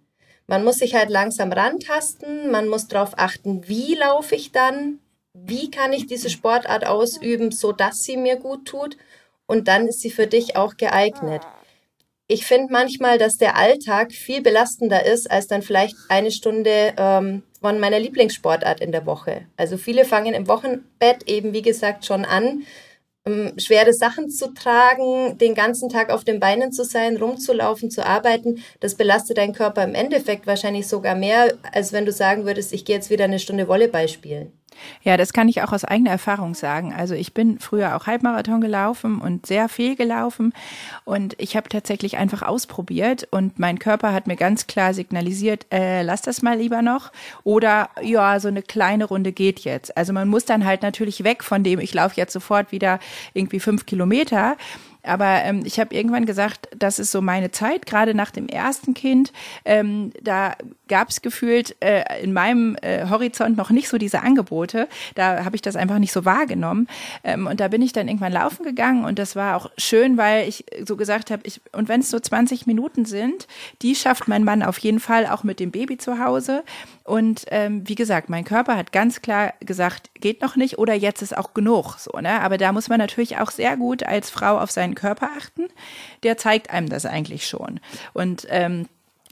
Man 0.48 0.64
muss 0.64 0.78
sich 0.78 0.96
halt 0.96 1.10
langsam 1.10 1.52
rantasten, 1.52 2.50
man 2.50 2.68
muss 2.68 2.88
darauf 2.88 3.14
achten, 3.18 3.68
wie 3.68 3.94
laufe 3.94 4.34
ich 4.36 4.52
dann, 4.52 4.98
wie 5.34 5.70
kann 5.70 5.94
ich 5.94 6.08
diese 6.08 6.30
Sportart 6.30 6.88
ausüben, 6.88 7.52
so 7.52 7.72
dass 7.72 8.00
sie 8.00 8.18
mir 8.18 8.36
gut 8.36 8.66
tut 8.66 8.98
und 9.46 9.68
dann 9.68 9.88
ist 9.88 10.02
sie 10.02 10.10
für 10.10 10.26
dich 10.26 10.56
auch 10.56 10.76
geeignet. 10.76 11.44
Ich 12.28 12.46
finde 12.46 12.74
manchmal, 12.74 13.20
dass 13.20 13.38
der 13.38 13.56
Alltag 13.56 14.12
viel 14.12 14.42
belastender 14.42 15.06
ist 15.06 15.30
als 15.30 15.48
dann 15.48 15.62
vielleicht 15.62 15.96
eine 16.10 16.32
Stunde 16.32 16.94
ähm, 16.98 17.44
von 17.62 17.80
meiner 17.80 18.00
Lieblingssportart 18.00 18.82
in 18.82 18.92
der 18.92 19.06
Woche. 19.06 19.46
Also 19.56 19.78
viele 19.78 20.06
fangen 20.06 20.34
im 20.34 20.48
Wochenbett 20.48 21.28
eben, 21.28 21.54
wie 21.54 21.64
gesagt, 21.64 22.06
schon 22.06 22.26
an, 22.26 22.64
schwere 23.58 23.94
Sachen 23.94 24.30
zu 24.30 24.54
tragen, 24.54 25.38
den 25.38 25.56
ganzen 25.56 25.90
Tag 25.90 26.12
auf 26.12 26.24
den 26.24 26.40
Beinen 26.40 26.72
zu 26.72 26.84
sein, 26.84 27.18
rumzulaufen, 27.18 27.90
zu 27.90 28.06
arbeiten, 28.06 28.64
das 28.80 28.96
belastet 28.96 29.38
deinen 29.38 29.54
Körper 29.54 29.84
im 29.84 29.96
Endeffekt 29.96 30.48
wahrscheinlich 30.48 30.88
sogar 30.88 31.16
mehr, 31.16 31.54
als 31.72 31.94
wenn 31.94 32.06
du 32.06 32.12
sagen 32.12 32.46
würdest, 32.46 32.74
ich 32.74 32.86
gehe 32.86 32.96
jetzt 32.96 33.10
wieder 33.10 33.26
eine 33.26 33.40
Stunde 33.40 33.68
Volleyball 33.68 34.08
spielen. 34.08 34.59
Ja, 35.04 35.18
das 35.18 35.34
kann 35.34 35.50
ich 35.50 35.62
auch 35.62 35.72
aus 35.72 35.86
eigener 35.86 36.12
Erfahrung 36.12 36.54
sagen. 36.54 36.94
Also 36.94 37.16
ich 37.16 37.34
bin 37.34 37.60
früher 37.60 37.96
auch 37.96 38.08
Halbmarathon 38.08 38.62
gelaufen 38.62 39.20
und 39.22 39.46
sehr 39.46 39.70
viel 39.70 39.96
gelaufen 39.96 40.54
und 41.06 41.36
ich 41.38 41.56
habe 41.56 41.70
tatsächlich 41.70 42.18
einfach 42.18 42.42
ausprobiert 42.42 43.28
und 43.32 43.60
mein 43.60 43.80
Körper 43.80 44.14
hat 44.14 44.28
mir 44.28 44.36
ganz 44.36 44.68
klar 44.68 44.94
signalisiert, 44.94 45.66
äh, 45.72 46.02
lass 46.02 46.22
das 46.22 46.42
mal 46.42 46.58
lieber 46.58 46.82
noch 46.82 47.12
oder 47.44 47.90
ja, 48.02 48.40
so 48.40 48.48
eine 48.48 48.62
kleine 48.62 49.06
Runde 49.06 49.32
geht 49.32 49.60
jetzt. 49.62 49.96
Also 49.98 50.14
man 50.14 50.28
muss 50.28 50.46
dann 50.46 50.66
halt 50.66 50.82
natürlich 50.82 51.24
weg 51.24 51.44
von 51.44 51.64
dem, 51.64 51.80
ich 51.80 51.94
laufe 51.94 52.16
jetzt 52.18 52.34
sofort 52.34 52.72
wieder 52.72 53.00
irgendwie 53.34 53.60
fünf 53.60 53.86
Kilometer 53.86 54.56
aber 55.04 55.44
ähm, 55.44 55.64
ich 55.66 55.80
habe 55.80 55.96
irgendwann 55.96 56.26
gesagt, 56.26 56.68
das 56.78 57.00
ist 57.00 57.12
so 57.12 57.22
meine 57.22 57.52
Zeit, 57.52 57.86
gerade 57.86 58.14
nach 58.14 58.32
dem 58.32 58.48
ersten 58.48 58.94
Kind. 58.94 59.32
Ähm, 59.66 60.12
da 60.22 60.56
gab 60.90 61.10
es 61.10 61.22
gefühlt 61.22 61.76
äh, 61.82 62.22
in 62.22 62.34
meinem 62.34 62.76
äh, 62.82 63.08
Horizont 63.10 63.56
noch 63.56 63.70
nicht 63.70 63.88
so 63.88 63.98
diese 63.98 64.22
Angebote. 64.22 64.90
Da 65.16 65.46
habe 65.46 65.56
ich 65.56 65.62
das 65.62 65.76
einfach 65.76 66.00
nicht 66.00 66.12
so 66.12 66.26
wahrgenommen. 66.26 66.88
Ähm, 67.24 67.48
und 67.48 67.60
da 67.60 67.70
bin 67.70 67.82
ich 67.82 67.94
dann 67.94 68.08
irgendwann 68.08 68.34
laufen 68.34 68.64
gegangen 68.66 69.06
und 69.06 69.18
das 69.20 69.36
war 69.36 69.56
auch 69.56 69.72
schön, 69.78 70.18
weil 70.18 70.48
ich 70.50 70.66
so 70.86 70.98
gesagt 70.98 71.32
habe, 71.32 71.44
ich, 71.46 71.62
und 71.72 71.88
wenn 71.88 72.02
es 72.02 72.10
so 72.10 72.20
20 72.20 72.68
Minuten 72.68 73.06
sind, 73.06 73.48
die 73.82 73.96
schafft 73.96 74.28
mein 74.28 74.44
Mann 74.44 74.64
auf 74.64 74.78
jeden 74.80 75.00
Fall 75.00 75.28
auch 75.28 75.44
mit 75.44 75.60
dem 75.60 75.72
Baby 75.72 75.98
zu 75.98 76.20
Hause. 76.20 76.64
Und 77.04 77.46
ähm, 77.50 77.88
wie 77.88 77.96
gesagt, 77.96 78.30
mein 78.30 78.44
Körper 78.44 78.76
hat 78.76 78.92
ganz 78.92 79.22
klar 79.22 79.54
gesagt, 79.62 80.12
geht 80.16 80.42
noch 80.42 80.56
nicht 80.56 80.78
oder 80.78 80.94
jetzt 80.94 81.22
ist 81.22 81.38
auch 81.38 81.54
genug. 81.54 81.96
So, 81.98 82.20
ne? 82.20 82.42
Aber 82.42 82.58
da 82.58 82.72
muss 82.72 82.90
man 82.90 83.00
natürlich 83.00 83.38
auch 83.38 83.52
sehr 83.52 83.78
gut 83.78 84.04
als 84.04 84.30
Frau 84.30 84.60
auf 84.60 84.72
seinen 84.72 84.96
Körper 84.96 85.30
achten. 85.38 85.68
Der 86.24 86.38
zeigt 86.38 86.70
einem 86.70 86.90
das 86.90 87.06
eigentlich 87.06 87.48
schon. 87.48 87.80
Und 88.14 88.46
ähm, 88.50 88.88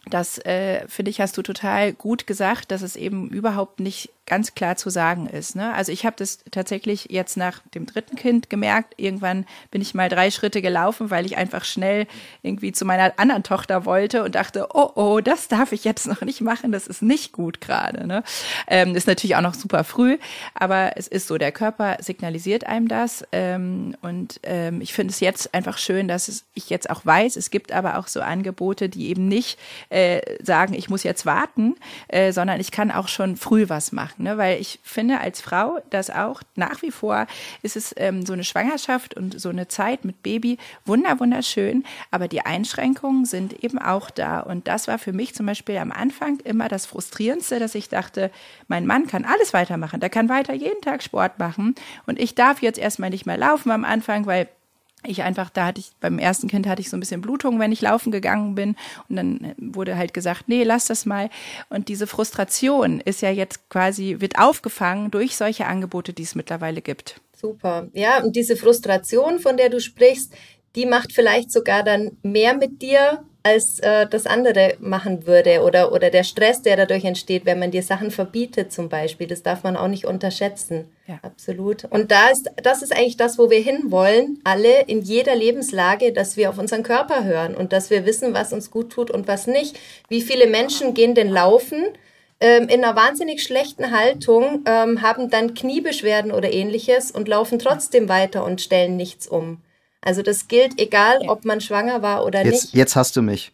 das 0.10 0.38
äh, 0.40 0.88
finde 0.88 1.12
ich, 1.12 1.22
hast 1.22 1.38
du 1.38 1.42
total 1.42 1.94
gut 1.94 2.28
gesagt, 2.28 2.72
dass 2.72 2.82
es 2.82 2.96
eben 2.96 3.30
überhaupt 3.30 3.80
nicht 3.80 4.12
ganz 4.28 4.54
klar 4.54 4.76
zu 4.76 4.90
sagen 4.90 5.28
ist. 5.28 5.56
Ne? 5.56 5.74
Also 5.74 5.92
ich 5.92 6.06
habe 6.06 6.16
das 6.18 6.40
tatsächlich 6.52 7.08
jetzt 7.10 7.38
nach 7.38 7.62
dem 7.74 7.86
dritten 7.86 8.16
Kind 8.16 8.50
gemerkt. 8.50 8.94
Irgendwann 8.98 9.46
bin 9.72 9.82
ich 9.82 9.96
mal 9.96 10.10
drei 10.10 10.30
Schritte 10.30 10.62
gelaufen, 10.62 11.10
weil 11.10 11.26
ich 11.26 11.38
einfach 11.38 11.64
schnell 11.64 12.08
irgendwie 12.44 12.74
zu 12.74 12.86
meiner 12.86 13.14
anderen 13.18 13.44
Tochter 13.44 13.86
wollte 13.86 14.24
und 14.24 14.36
dachte, 14.36 14.68
oh, 14.74 14.92
oh, 14.96 15.22
das 15.22 15.48
darf 15.48 15.72
ich 15.72 15.86
jetzt 15.86 16.08
noch 16.08 16.22
nicht 16.22 16.42
machen, 16.42 16.72
das 16.72 16.88
ist 16.88 17.02
nicht 17.02 17.32
gut 17.32 17.62
gerade. 17.62 18.06
Ne? 18.06 18.22
Ähm, 18.68 18.96
ist 18.96 19.08
natürlich 19.08 19.38
auch 19.38 19.42
noch 19.42 19.54
super 19.54 19.86
früh, 19.86 20.18
aber 20.54 20.98
es 20.98 21.08
ist 21.08 21.28
so, 21.28 21.38
der 21.38 21.54
Körper 21.54 21.98
signalisiert 22.02 22.66
einem 22.66 22.90
das. 22.90 23.24
Ähm, 23.32 23.96
und 24.02 24.42
ähm, 24.44 24.82
ich 24.82 24.94
finde 24.94 25.12
es 25.12 25.22
jetzt 25.22 25.54
einfach 25.54 25.78
schön, 25.78 26.10
dass 26.10 26.28
es, 26.28 26.44
ich 26.54 26.70
jetzt 26.70 26.90
auch 26.90 27.06
weiß, 27.06 27.38
es 27.38 27.50
gibt 27.50 27.72
aber 27.72 27.98
auch 27.98 28.08
so 28.08 28.20
Angebote, 28.20 28.90
die 28.90 29.08
eben 29.08 29.30
nicht 29.30 29.58
äh, 29.90 30.20
sagen, 30.44 30.74
ich 30.74 30.90
muss 30.90 31.04
jetzt 31.04 31.26
warten, 31.26 31.76
äh, 32.10 32.34
sondern 32.34 32.60
ich 32.60 32.72
kann 32.72 32.92
auch 32.92 33.08
schon 33.08 33.38
früh 33.38 33.70
was 33.70 33.94
machen 33.94 34.17
ne? 34.20 34.38
weil 34.38 34.60
ich 34.60 34.80
finde 34.84 35.20
als 35.20 35.42
Frau, 35.42 35.80
dass 35.90 36.10
auch 36.10 36.42
nach 36.56 36.82
wie 36.82 36.92
vor 36.92 37.28
ist 37.62 37.76
es 37.76 37.94
ähm, 37.98 38.26
so 38.26 38.34
eine 38.34 38.44
Schwangerschaft 38.44 39.16
und 39.16 39.40
so 39.40 39.50
eine 39.50 39.68
Zeit 39.68 40.06
mit 40.06 40.24
Baby 40.24 40.58
wunder 40.86 41.20
wunderschön, 41.20 41.84
aber 42.12 42.28
die 42.28 42.42
Einschränkungen 42.42 43.26
sind 43.26 43.64
eben 43.64 43.80
auch 43.80 44.10
da 44.10 44.40
und 44.40 44.68
das 44.68 44.88
war 44.88 45.00
für 45.00 45.14
mich 45.14 45.36
zum 45.36 45.46
Beispiel 45.46 45.78
am 45.78 45.92
Anfang 45.92 46.40
immer 46.42 46.68
das 46.68 46.86
frustrierendste, 46.86 47.60
dass 47.60 47.76
ich 47.76 47.90
dachte, 47.90 48.32
mein 48.68 48.86
Mann 48.86 49.08
kann 49.08 49.26
alles 49.26 49.54
weitermachen, 49.54 50.00
der 50.00 50.10
kann 50.10 50.30
weiter 50.30 50.54
jeden 50.54 50.82
Tag 50.82 51.04
Sport 51.04 51.40
machen 51.40 51.76
und 52.06 52.20
ich 52.20 52.36
darf 52.36 52.62
jetzt 52.62 52.80
erstmal 52.80 53.10
nicht 53.10 53.26
mehr 53.26 53.38
laufen 53.38 53.72
am 53.72 53.86
Anfang, 53.86 54.26
weil 54.26 54.48
ich 55.08 55.24
einfach, 55.24 55.50
da 55.50 55.66
hatte 55.68 55.80
ich, 55.80 55.92
beim 56.00 56.20
ersten 56.20 56.48
Kind 56.48 56.68
hatte 56.68 56.82
ich 56.82 56.90
so 56.90 56.98
ein 56.98 57.00
bisschen 57.00 57.22
Blutung, 57.22 57.60
wenn 57.60 57.72
ich 57.72 57.82
laufen 57.82 58.12
gegangen 58.12 58.56
bin. 58.56 58.76
Und 59.10 59.16
dann 59.16 59.56
wurde 59.58 59.98
halt 59.98 60.14
gesagt, 60.14 60.44
nee, 60.48 60.64
lass 60.64 60.86
das 60.86 61.06
mal. 61.06 61.30
Und 61.70 61.88
diese 61.88 62.08
Frustration 62.08 63.00
ist 63.00 63.22
ja 63.22 63.30
jetzt 63.30 63.70
quasi, 63.70 64.18
wird 64.20 64.38
aufgefangen 64.38 65.12
durch 65.12 65.38
solche 65.38 65.66
Angebote, 65.66 66.14
die 66.14 66.24
es 66.24 66.36
mittlerweile 66.36 66.82
gibt. 66.82 67.22
Super. 67.36 67.88
Ja, 67.94 68.24
und 68.24 68.36
diese 68.36 68.56
Frustration, 68.56 69.40
von 69.40 69.58
der 69.58 69.70
du 69.70 69.80
sprichst, 69.80 70.34
die 70.76 70.86
macht 70.86 71.14
vielleicht 71.14 71.52
sogar 71.52 71.84
dann 71.84 72.18
mehr 72.24 72.56
mit 72.56 72.82
dir, 72.82 73.24
als 73.48 73.80
äh, 73.80 74.08
das 74.08 74.26
andere 74.26 74.76
machen 74.80 75.26
würde 75.26 75.62
oder, 75.62 75.92
oder 75.92 76.10
der 76.10 76.24
Stress, 76.24 76.62
der 76.62 76.76
dadurch 76.76 77.06
entsteht, 77.06 77.46
wenn 77.46 77.60
man 77.60 77.72
dir 77.72 77.84
Sachen 77.84 78.12
verbietet 78.12 78.72
zum 78.72 78.90
Beispiel. 78.90 79.28
Das 79.28 79.44
darf 79.44 79.64
man 79.64 79.78
auch 79.78 79.88
nicht 79.88 80.06
unterschätzen. 80.06 80.90
Ja. 81.08 81.20
Absolut. 81.22 81.86
Und 81.86 82.12
da 82.12 82.30
ist, 82.30 82.52
das 82.62 82.82
ist 82.82 82.94
eigentlich 82.94 83.18
das, 83.18 83.38
wo 83.38 83.50
wir 83.50 83.60
hinwollen, 83.60 84.42
alle 84.44 84.82
in 84.88 85.02
jeder 85.02 85.36
Lebenslage, 85.36 86.12
dass 86.12 86.36
wir 86.36 86.50
auf 86.50 86.58
unseren 86.58 86.84
Körper 86.84 87.24
hören 87.24 87.56
und 87.56 87.72
dass 87.72 87.90
wir 87.90 88.06
wissen, 88.06 88.34
was 88.34 88.52
uns 88.52 88.70
gut 88.70 88.92
tut 88.92 89.10
und 89.10 89.28
was 89.28 89.48
nicht. 89.48 89.80
Wie 90.10 90.22
viele 90.22 90.48
Menschen 90.48 90.94
gehen 90.94 91.16
denn 91.16 91.30
laufen? 91.30 91.86
Ähm, 92.40 92.68
in 92.68 92.84
einer 92.84 92.96
wahnsinnig 92.96 93.42
schlechten 93.42 93.92
Haltung, 93.92 94.64
ähm, 94.68 95.02
haben 95.02 95.30
dann 95.30 95.56
Kniebeschwerden 95.56 96.32
oder 96.32 96.54
ähnliches 96.54 97.10
und 97.10 97.28
laufen 97.28 97.58
trotzdem 97.58 98.10
weiter 98.10 98.44
und 98.44 98.62
stellen 98.62 98.96
nichts 98.96 99.28
um. 99.28 99.60
Also 100.02 100.22
das 100.22 100.48
gilt, 100.48 100.80
egal 100.80 101.20
ob 101.28 101.44
man 101.44 101.60
schwanger 101.60 102.02
war 102.02 102.26
oder 102.26 102.46
jetzt, 102.46 102.66
nicht. 102.66 102.76
Jetzt 102.76 102.96
hast 102.96 103.16
du 103.16 103.22
mich 103.22 103.52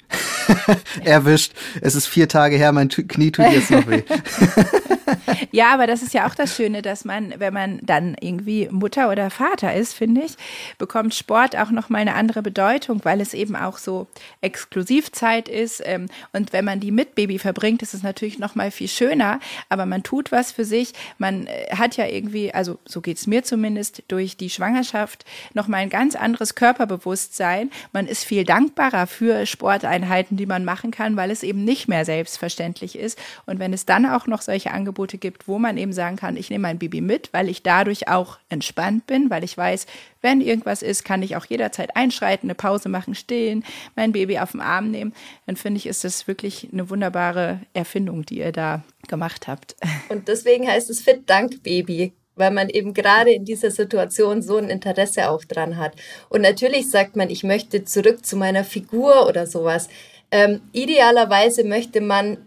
erwischt. 1.04 1.54
Es 1.82 1.96
ist 1.96 2.08
vier 2.08 2.28
Tage 2.28 2.58
her, 2.58 2.72
mein 2.72 2.90
Knie 2.90 3.32
tut 3.32 3.52
jetzt 3.52 3.72
noch 3.72 3.88
weh. 3.88 4.04
ja, 5.52 5.74
aber 5.74 5.88
das 5.88 6.02
ist 6.02 6.14
ja 6.14 6.28
auch 6.28 6.36
das 6.36 6.56
Schöne, 6.56 6.82
dass 6.82 7.06
man, 7.06 7.34
wenn 7.38 7.54
man 7.54 7.80
dann 7.84 8.16
irgendwie 8.20 8.68
Mutter 8.72 9.10
oder 9.10 9.30
Vater 9.30 9.74
ist, 9.74 9.94
finde 9.94 10.22
ich, 10.22 10.36
bekommt 10.78 11.14
Sport 11.14 11.56
auch 11.58 11.72
nochmal 11.72 12.02
eine 12.02 12.16
andere 12.16 12.42
Bedeutung, 12.42 13.02
weil 13.04 13.22
es 13.22 13.34
eben 13.34 13.56
auch 13.56 13.78
so 13.78 14.08
Exklusivzeit 14.42 15.48
ist. 15.48 15.82
Ähm, 15.86 16.08
und 16.32 16.54
wenn 16.54 16.66
man 16.66 16.80
die 16.80 16.92
mit 16.92 17.16
Baby 17.16 17.40
verbringt, 17.40 17.82
ist 17.82 17.94
es 17.94 18.04
natürlich 18.04 18.40
nochmal 18.40 18.72
viel 18.72 18.88
schöner. 18.88 19.40
Aber 19.70 19.86
man 19.86 20.04
tut 20.04 20.32
was 20.32 20.52
für 20.52 20.66
sich. 20.66 20.94
Man 21.18 21.48
äh, 21.48 21.76
hat 21.76 21.98
ja 21.98 22.06
irgendwie, 22.08 22.54
also 22.54 22.80
so 22.86 23.02
geht's 23.02 23.28
mir 23.28 23.44
zumindest, 23.44 24.04
durch 24.08 24.38
die 24.38 24.50
Schwangerschaft 24.50 25.26
nochmal 25.54 25.82
ein 25.82 25.90
ganz 25.90 26.16
anderes 26.16 26.56
Körperbewusstsein. 26.56 27.72
Man 27.92 28.08
ist 28.08 28.24
viel 28.24 28.44
dankbarer 28.44 29.08
für 29.08 29.46
Sporteinheiten, 29.46 30.38
die 30.38 30.46
man 30.46 30.66
machen 30.66 30.92
kann, 30.92 31.16
weil 31.16 31.32
es 31.32 31.44
eben 31.44 31.64
nicht 31.64 31.88
mehr 31.88 32.06
selbstverständlich 32.06 32.98
ist. 32.98 33.18
Und 33.46 33.60
wenn 33.60 33.74
es 33.74 33.86
dann 33.86 34.06
auch 34.06 34.28
noch 34.28 34.42
solche 34.42 34.72
Angebote 34.72 34.93
Angebote 34.94 35.18
gibt, 35.18 35.48
wo 35.48 35.58
man 35.58 35.78
eben 35.78 35.92
sagen 35.92 36.18
kann, 36.18 36.38
ich 36.38 36.50
nehme 36.50 36.64
mein 36.64 36.78
Baby 36.78 37.02
mit, 37.02 37.34
weil 37.34 37.50
ich 37.50 37.64
dadurch 37.64 38.08
auch 38.08 38.38
entspannt 38.50 39.08
bin, 39.08 39.30
weil 39.30 39.44
ich 39.44 39.58
weiß, 39.58 39.88
wenn 40.22 40.40
irgendwas 40.40 40.82
ist, 40.84 41.04
kann 41.04 41.24
ich 41.24 41.36
auch 41.36 41.46
jederzeit 41.46 41.96
einschreiten, 41.96 42.48
eine 42.48 42.56
Pause 42.56 42.90
machen, 42.90 43.16
stillen, 43.16 43.64
mein 43.96 44.12
Baby 44.12 44.38
auf 44.40 44.52
den 44.52 44.62
Arm 44.62 44.92
nehmen. 44.92 45.14
Dann 45.48 45.56
finde 45.56 45.80
ich, 45.80 45.88
ist 45.88 46.04
das 46.04 46.28
wirklich 46.28 46.70
eine 46.72 46.90
wunderbare 46.90 47.60
Erfindung, 47.74 48.26
die 48.26 48.38
ihr 48.38 48.52
da 48.52 48.84
gemacht 49.08 49.48
habt. 49.48 49.76
Und 50.10 50.28
deswegen 50.28 50.68
heißt 50.68 50.90
es 50.90 51.02
Fit 51.02 51.30
Dank 51.30 51.64
Baby 51.64 52.14
weil 52.36 52.50
man 52.50 52.68
eben 52.68 52.96
gerade 52.96 53.32
in 53.32 53.46
dieser 53.46 53.70
Situation 53.70 54.42
so 54.42 54.58
ein 54.58 54.68
Interesse 54.68 55.30
auch 55.30 55.44
dran 55.46 55.78
hat. 55.78 55.94
Und 56.30 56.42
natürlich 56.42 56.90
sagt 56.90 57.16
man, 57.16 57.30
ich 57.30 57.44
möchte 57.44 57.86
zurück 57.86 58.26
zu 58.26 58.38
meiner 58.38 58.64
Figur 58.64 59.28
oder 59.28 59.46
sowas. 59.46 59.88
Ähm, 60.32 60.62
idealerweise 60.72 61.64
möchte 61.64 62.02
man 62.02 62.40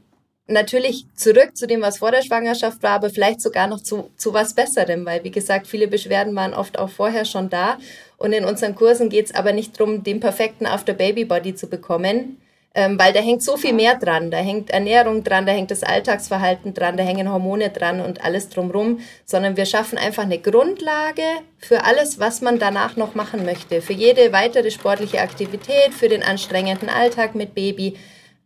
natürlich 0.48 1.06
zurück 1.14 1.56
zu 1.56 1.66
dem, 1.66 1.82
was 1.82 1.98
vor 1.98 2.12
der 2.12 2.22
Schwangerschaft 2.22 2.82
war, 2.82 2.92
aber 2.92 3.10
vielleicht 3.10 3.40
sogar 3.40 3.66
noch 3.66 3.80
zu, 3.80 4.10
zu 4.16 4.32
was 4.32 4.54
Besserem, 4.54 5.04
weil 5.04 5.24
wie 5.24 5.30
gesagt, 5.30 5.66
viele 5.66 5.88
Beschwerden 5.88 6.34
waren 6.36 6.54
oft 6.54 6.78
auch 6.78 6.90
vorher 6.90 7.24
schon 7.24 7.50
da. 7.50 7.78
Und 8.16 8.32
in 8.32 8.44
unseren 8.44 8.74
Kursen 8.74 9.08
geht 9.08 9.26
es 9.26 9.34
aber 9.34 9.52
nicht 9.52 9.78
darum, 9.78 10.02
den 10.02 10.20
perfekten 10.20 10.66
After-Baby-Body 10.66 11.54
zu 11.54 11.66
bekommen, 11.66 12.40
ähm, 12.74 12.98
weil 12.98 13.12
da 13.12 13.20
hängt 13.20 13.42
so 13.42 13.56
viel 13.56 13.72
mehr 13.72 13.96
dran. 13.96 14.30
Da 14.30 14.38
hängt 14.38 14.70
Ernährung 14.70 15.24
dran, 15.24 15.46
da 15.46 15.52
hängt 15.52 15.70
das 15.70 15.82
Alltagsverhalten 15.82 16.74
dran, 16.74 16.96
da 16.96 17.02
hängen 17.02 17.32
Hormone 17.32 17.70
dran 17.70 18.00
und 18.00 18.24
alles 18.24 18.48
drumrum, 18.48 19.00
sondern 19.24 19.56
wir 19.56 19.66
schaffen 19.66 19.98
einfach 19.98 20.22
eine 20.22 20.38
Grundlage 20.38 21.22
für 21.58 21.84
alles, 21.84 22.20
was 22.20 22.40
man 22.40 22.58
danach 22.58 22.96
noch 22.96 23.14
machen 23.14 23.44
möchte. 23.44 23.82
Für 23.82 23.94
jede 23.94 24.32
weitere 24.32 24.70
sportliche 24.70 25.20
Aktivität, 25.20 25.92
für 25.92 26.08
den 26.08 26.22
anstrengenden 26.22 26.88
Alltag 26.88 27.34
mit 27.34 27.54
Baby. 27.54 27.96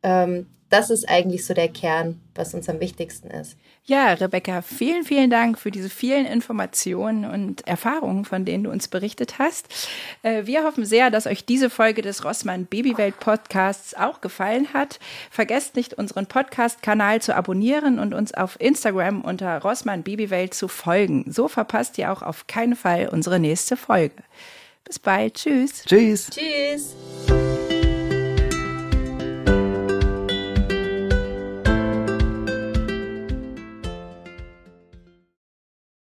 Ähm, 0.03 0.47
das 0.71 0.89
ist 0.89 1.09
eigentlich 1.09 1.45
so 1.45 1.53
der 1.53 1.69
Kern, 1.69 2.21
was 2.35 2.55
uns 2.55 2.69
am 2.69 2.81
wichtigsten 2.81 3.29
ist. 3.29 3.57
Ja, 3.85 4.13
Rebecca, 4.13 4.63
vielen, 4.63 5.05
vielen 5.05 5.31
Dank 5.31 5.59
für 5.59 5.73
diese 5.73 5.91
vielen 5.91 6.25
Informationen 6.25 7.25
und 7.25 7.67
Erfahrungen, 7.67 8.25
von 8.25 8.45
denen 8.45 8.65
du 8.65 8.71
uns 8.71 8.87
berichtet 8.87 9.41
hast. 9.41 9.67
Äh, 10.23 10.47
wir 10.47 10.63
hoffen 10.63 10.85
sehr, 10.85 11.11
dass 11.11 11.27
euch 11.27 11.45
diese 11.45 11.71
Folge 11.71 12.03
des 12.03 12.25
Rossmann 12.25 12.67
Babywelt 12.67 13.19
Podcasts 13.19 13.95
auch 13.95 14.21
gefallen 14.21 14.73
hat. 14.73 15.01
Vergesst 15.31 15.75
nicht, 15.75 15.95
unseren 15.95 16.27
Podcast-Kanal 16.27 17.21
zu 17.21 17.35
abonnieren 17.35 17.99
und 17.99 18.15
uns 18.15 18.33
auf 18.33 18.61
Instagram 18.61 19.23
unter 19.23 19.61
Rossmann 19.61 20.05
Babywelt 20.05 20.55
zu 20.55 20.69
folgen. 20.69 21.25
So 21.27 21.49
verpasst 21.49 21.99
ihr 21.99 22.13
auch 22.13 22.23
auf 22.23 22.47
keinen 22.47 22.77
Fall 22.77 23.09
unsere 23.09 23.41
nächste 23.41 23.77
Folge. 23.77 24.15
Bis 24.85 25.01
bald. 25.01 25.35
Tschüss. 25.35 25.85
Tschüss. 25.85 26.31
Tschüss. 26.31 26.95